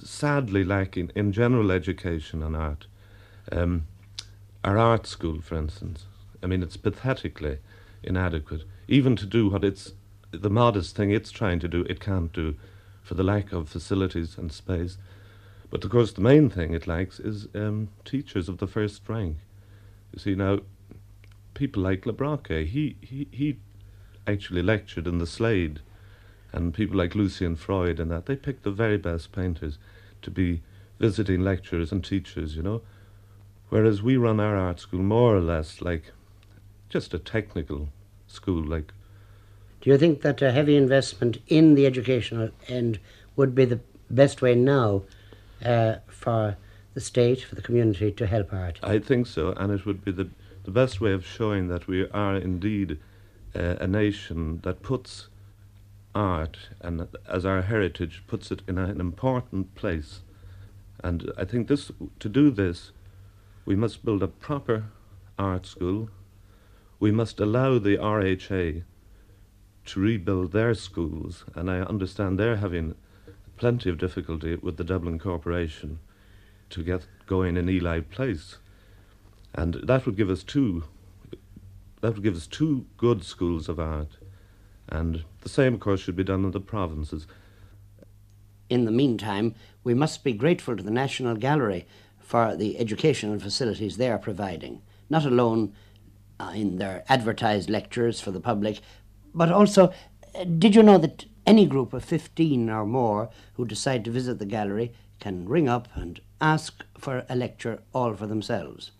[0.03, 2.87] sadly lacking in general education on art.
[3.53, 3.87] Um,
[4.65, 6.07] our art school, for instance,
[6.43, 7.59] I mean, it's pathetically
[8.03, 8.65] inadequate.
[8.89, 9.93] Even to do what it's
[10.33, 12.57] the modest thing it's trying to do, it can't do
[13.11, 14.97] for the lack of facilities and space.
[15.69, 19.39] But of course, the main thing it lacks is um, teachers of the first rank.
[20.13, 20.61] You see, now,
[21.55, 23.59] people like Le he, he, he
[24.29, 25.81] actually lectured in the Slade,
[26.53, 29.77] and people like Lucian Freud and that, they picked the very best painters
[30.23, 30.63] to be
[31.01, 32.81] visiting lecturers and teachers, you know.
[33.71, 36.13] Whereas we run our art school more or less like
[36.89, 37.89] just a technical
[38.29, 38.93] school, like.
[39.81, 42.99] Do you think that a heavy investment in the educational end
[43.37, 45.03] would be the best way now
[45.65, 46.57] uh, for
[46.95, 48.79] the state, for the community to help art?
[48.83, 50.29] I think so, and it would be the,
[50.65, 52.99] the best way of showing that we are indeed
[53.55, 55.29] uh, a nation that puts
[56.15, 60.21] art and as our heritage puts it in an important place.
[61.03, 62.93] And I think this to do this,
[63.65, 64.85] we must build a proper
[65.39, 66.11] art school.
[66.99, 68.83] We must allow the RHA
[69.91, 72.95] to rebuild their schools, and I understand they're having
[73.57, 75.99] plenty of difficulty with the Dublin Corporation
[76.71, 78.59] to get going in Ely Place.
[79.53, 80.85] And that would give us two
[82.01, 84.17] that would give us two good schools of art.
[84.89, 87.27] And the same, of course, should be done in the provinces.
[88.71, 91.87] In the meantime, we must be grateful to the National Gallery
[92.19, 94.81] for the educational facilities they are providing,
[95.11, 95.75] not alone
[96.39, 98.81] uh, in their advertised lectures for the public,
[99.35, 99.93] but also,
[100.59, 104.47] did you know that any group of 15 or more who decide to visit the
[104.47, 108.93] gallery can ring up and ask for a lecture all for themselves?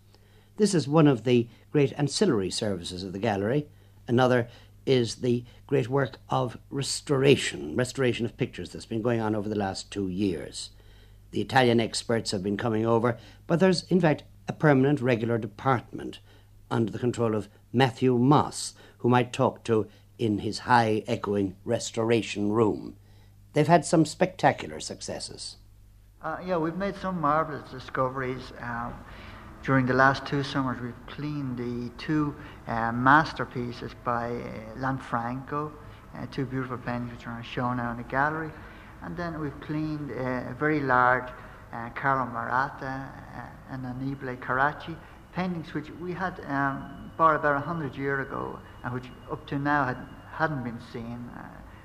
[0.57, 3.67] This is one of the great ancillary services of the gallery.
[4.07, 4.47] Another
[4.85, 9.55] is the great work of restoration, restoration of pictures that's been going on over the
[9.55, 10.71] last two years.
[11.31, 13.17] The Italian experts have been coming over,
[13.47, 16.19] but there's, in fact, a permanent regular department
[16.69, 19.87] under the control of Matthew Moss, whom I talked to
[20.21, 22.95] in his high echoing restoration room.
[23.53, 25.57] They've had some spectacular successes.
[26.21, 28.53] Uh, yeah, we've made some marvelous discoveries.
[28.61, 28.91] Uh,
[29.63, 32.35] during the last two summers, we've cleaned the two
[32.67, 35.71] uh, masterpieces by uh, Lanfranco,
[36.15, 38.51] uh, two beautiful paintings which are shown now in the gallery.
[39.01, 41.29] And then we've cleaned uh, a very large
[41.73, 43.09] uh, Carlo Maratta
[43.71, 44.95] and Annibale Carracci,
[45.33, 49.85] paintings which we had um, bought about 100 years ago and which up to now
[49.85, 49.97] had,
[50.31, 51.29] hadn't been seen.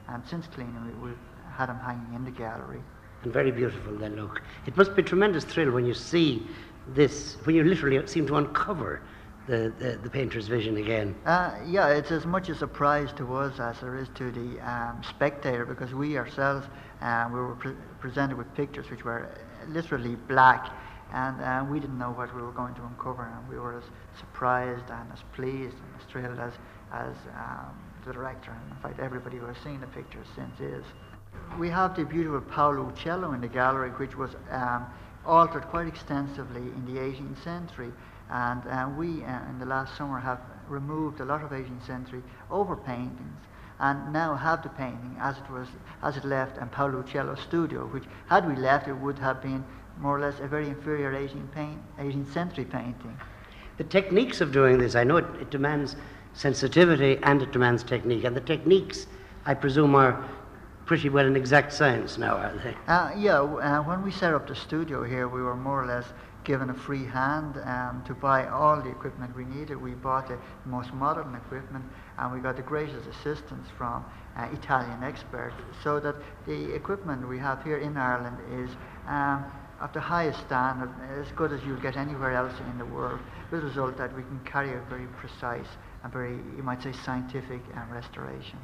[0.08, 1.18] and since cleaning, we, we've
[1.52, 2.80] had them hanging in the gallery.
[3.22, 4.40] And very beautiful they look.
[4.66, 6.46] It must be a tremendous thrill when you see
[6.94, 9.02] this, when you literally seem to uncover
[9.46, 11.14] the, the, the painter's vision again.
[11.26, 15.02] Uh, yeah, it's as much a surprise to us as there is to the um,
[15.06, 16.66] spectator because we ourselves
[17.02, 19.28] uh, we were pre- presented with pictures which were
[19.68, 20.70] literally black
[21.12, 23.84] and uh, we didn't know what we were going to uncover and we were as
[24.18, 26.52] surprised and as pleased and as thrilled as,
[26.92, 27.76] as um,
[28.06, 30.84] the director and in fact everybody who has seen the picture since is.
[31.58, 34.86] We have the beautiful Paolo Uccello in the gallery which was um,
[35.24, 37.92] altered quite extensively in the 18th century.
[38.30, 42.22] And uh, we, uh, in the last summer, have removed a lot of 18th century
[42.50, 43.40] over paintings
[43.78, 45.68] and now have the painting as it was
[46.02, 49.64] as it left in Paolo Uccello's studio, which had we left it would have been
[49.98, 53.18] more or less a very inferior 18th, paint, 18th century painting.
[53.78, 55.96] The techniques of doing this, I know it, it demands
[56.34, 59.06] sensitivity and it demands technique, and the techniques,
[59.44, 60.24] I presume, are
[60.86, 62.74] pretty well an exact science now, are they?
[62.86, 66.06] Uh, yeah, uh, when we set up the studio here, we were more or less
[66.46, 69.76] given a free hand um, to buy all the equipment we needed.
[69.76, 71.84] We bought the most modern equipment
[72.18, 74.04] and we got the greatest assistance from
[74.36, 76.14] uh, Italian experts so that
[76.46, 78.70] the equipment we have here in Ireland is
[79.08, 79.44] um,
[79.80, 83.20] of the highest standard, as good as you'll get anywhere else in the world,
[83.50, 85.66] with the result that we can carry out very precise
[86.02, 88.58] and very, you might say, scientific um, restoration.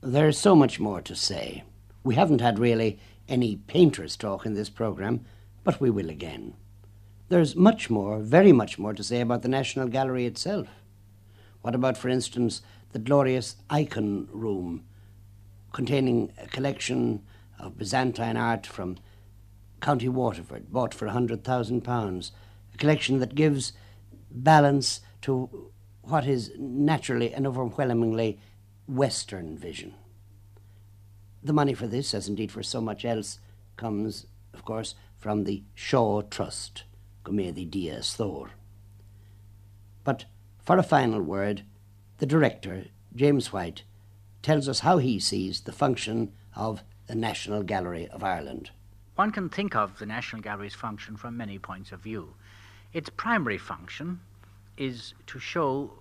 [0.00, 1.64] There's so much more to say.
[2.04, 5.24] We haven't had really any painters talk in this programme,
[5.64, 6.54] but we will again.
[7.28, 10.68] There's much more, very much more to say about the National Gallery itself.
[11.62, 14.84] What about, for instance, the glorious Icon Room,
[15.72, 17.22] containing a collection
[17.58, 18.96] of Byzantine art from
[19.80, 22.30] County Waterford, bought for £100,000,
[22.74, 23.72] a collection that gives
[24.30, 25.70] balance to
[26.02, 28.40] what is naturally and overwhelmingly
[28.86, 29.94] Western vision.
[31.42, 33.38] The money for this, as indeed for so much else,
[33.76, 36.84] comes, of course, from the Shaw Trust,
[37.24, 38.50] Gomedi Diaz Thor.
[40.04, 40.24] But
[40.64, 41.62] for a final word,
[42.18, 43.82] the director, James White,
[44.42, 48.70] tells us how he sees the function of the National Gallery of Ireland.
[49.18, 52.34] One can think of the National Gallery's function from many points of view.
[52.92, 54.20] Its primary function
[54.76, 55.94] is to show,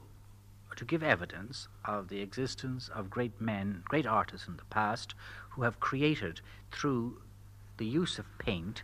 [0.75, 5.15] to give evidence of the existence of great men, great artists in the past,
[5.49, 6.41] who have created
[6.71, 7.19] through
[7.77, 8.83] the use of paint,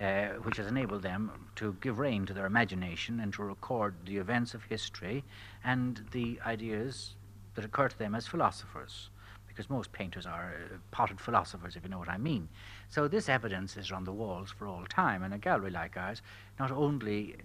[0.00, 4.16] uh, which has enabled them to give rein to their imagination and to record the
[4.16, 5.24] events of history
[5.62, 7.16] and the ideas
[7.54, 9.10] that occur to them as philosophers
[9.54, 12.48] because most painters are uh, potted philosophers, if you know what I mean.
[12.88, 16.22] So this evidence is on the walls for all time, and a gallery like ours
[16.58, 17.36] not only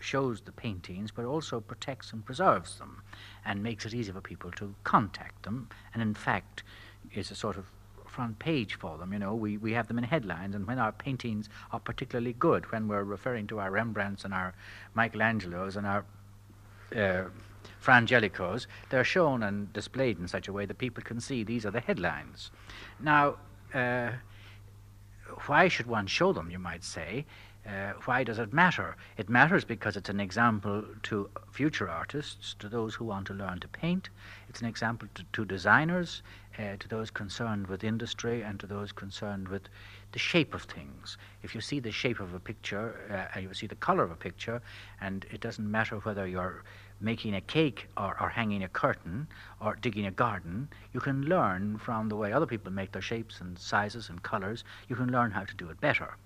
[0.00, 3.02] shows the paintings, but also protects and preserves them,
[3.44, 6.62] and makes it easy for people to contact them, and in fact
[7.12, 7.66] is a sort of
[8.06, 9.12] front page for them.
[9.12, 12.70] You know, we, we have them in headlines, and when our paintings are particularly good,
[12.70, 14.54] when we're referring to our Rembrandts and our
[14.96, 16.04] Michelangelos and our
[16.94, 17.28] uh,
[17.78, 21.66] Fra Angelicos, they're shown and displayed in such a way that people can see these
[21.66, 22.50] are the headlines.
[23.00, 23.36] Now,
[23.72, 24.10] uh,
[25.46, 27.26] why should one show them, you might say?
[27.66, 28.94] Uh, why does it matter?
[29.16, 33.58] It matters because it's an example to future artists, to those who want to learn
[33.60, 34.10] to paint.
[34.50, 36.22] It's an example to, to designers,
[36.58, 39.70] uh, to those concerned with industry, and to those concerned with
[40.12, 41.16] the shape of things.
[41.42, 44.16] If you see the shape of a picture, uh, you see the color of a
[44.16, 44.60] picture,
[45.00, 46.64] and it doesn't matter whether you're
[47.00, 49.28] making a cake or, or hanging a curtain
[49.60, 53.40] or digging a garden, you can learn from the way other people make their shapes
[53.40, 56.16] and sizes and colors, you can learn how to do it better.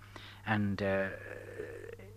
[0.46, 1.08] And uh,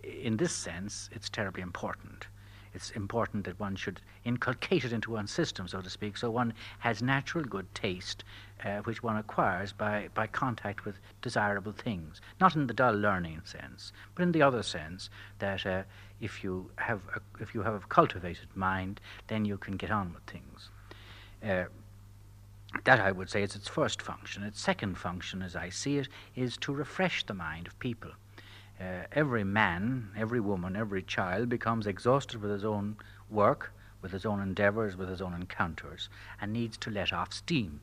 [0.03, 2.27] in this sense, it's terribly important.
[2.73, 6.53] It's important that one should inculcate it into one's system, so to speak, so one
[6.79, 8.23] has natural good taste,
[8.63, 12.21] uh, which one acquires by, by contact with desirable things.
[12.39, 15.83] Not in the dull learning sense, but in the other sense that uh,
[16.21, 20.13] if you have a, if you have a cultivated mind, then you can get on
[20.13, 20.69] with things.
[21.43, 21.65] Uh,
[22.85, 24.43] that I would say is its first function.
[24.43, 28.11] Its second function, as I see it, is to refresh the mind of people.
[28.79, 32.95] Uh, every man, every woman, every child becomes exhausted with his own
[33.29, 36.09] work, with his own endeavours, with his own encounters,
[36.39, 37.81] and needs to let off steam.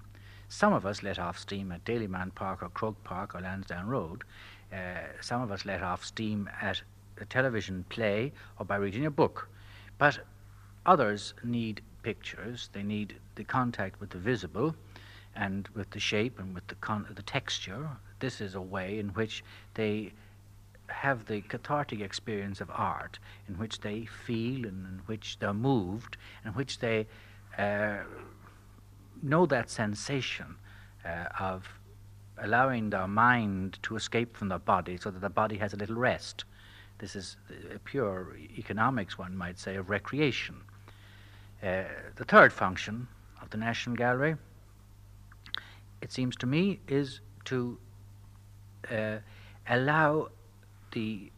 [0.49, 4.24] Some of us let off steam at Dalymount Park or Croke Park or Lansdowne Road.
[4.72, 6.82] Uh, some of us let off steam at
[7.21, 9.49] a television play or by reading a book.
[9.99, 10.21] But
[10.87, 14.75] others need pictures, they need the contact with the visible
[15.35, 17.89] and with the shape and with the, con- the texture.
[18.21, 19.45] This is a way in which
[19.75, 20.12] they
[20.89, 26.16] have the cathartic experience of art, in which they feel and in which they're moved,
[26.45, 27.07] in which they
[27.59, 27.99] uh,
[29.23, 30.57] know that sensation
[31.05, 31.69] uh, of
[32.39, 35.97] allowing their mind to escape from their body so that the body has a little
[35.97, 36.45] rest.
[36.99, 37.36] This is
[37.74, 40.57] a pure economics, one might say, of recreation.
[41.62, 41.84] Uh,
[42.16, 43.09] the third function
[43.40, 44.36] of the National Gallery,
[46.03, 47.78] it seems to me, is to
[48.90, 49.18] uh,
[49.68, 50.28] allow
[50.92, 51.30] the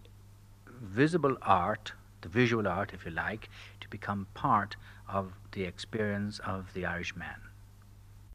[0.66, 1.92] visible art,
[2.22, 3.48] the visual art, if you like,
[3.80, 4.76] to become part
[5.08, 7.49] of the experience of the Irish man.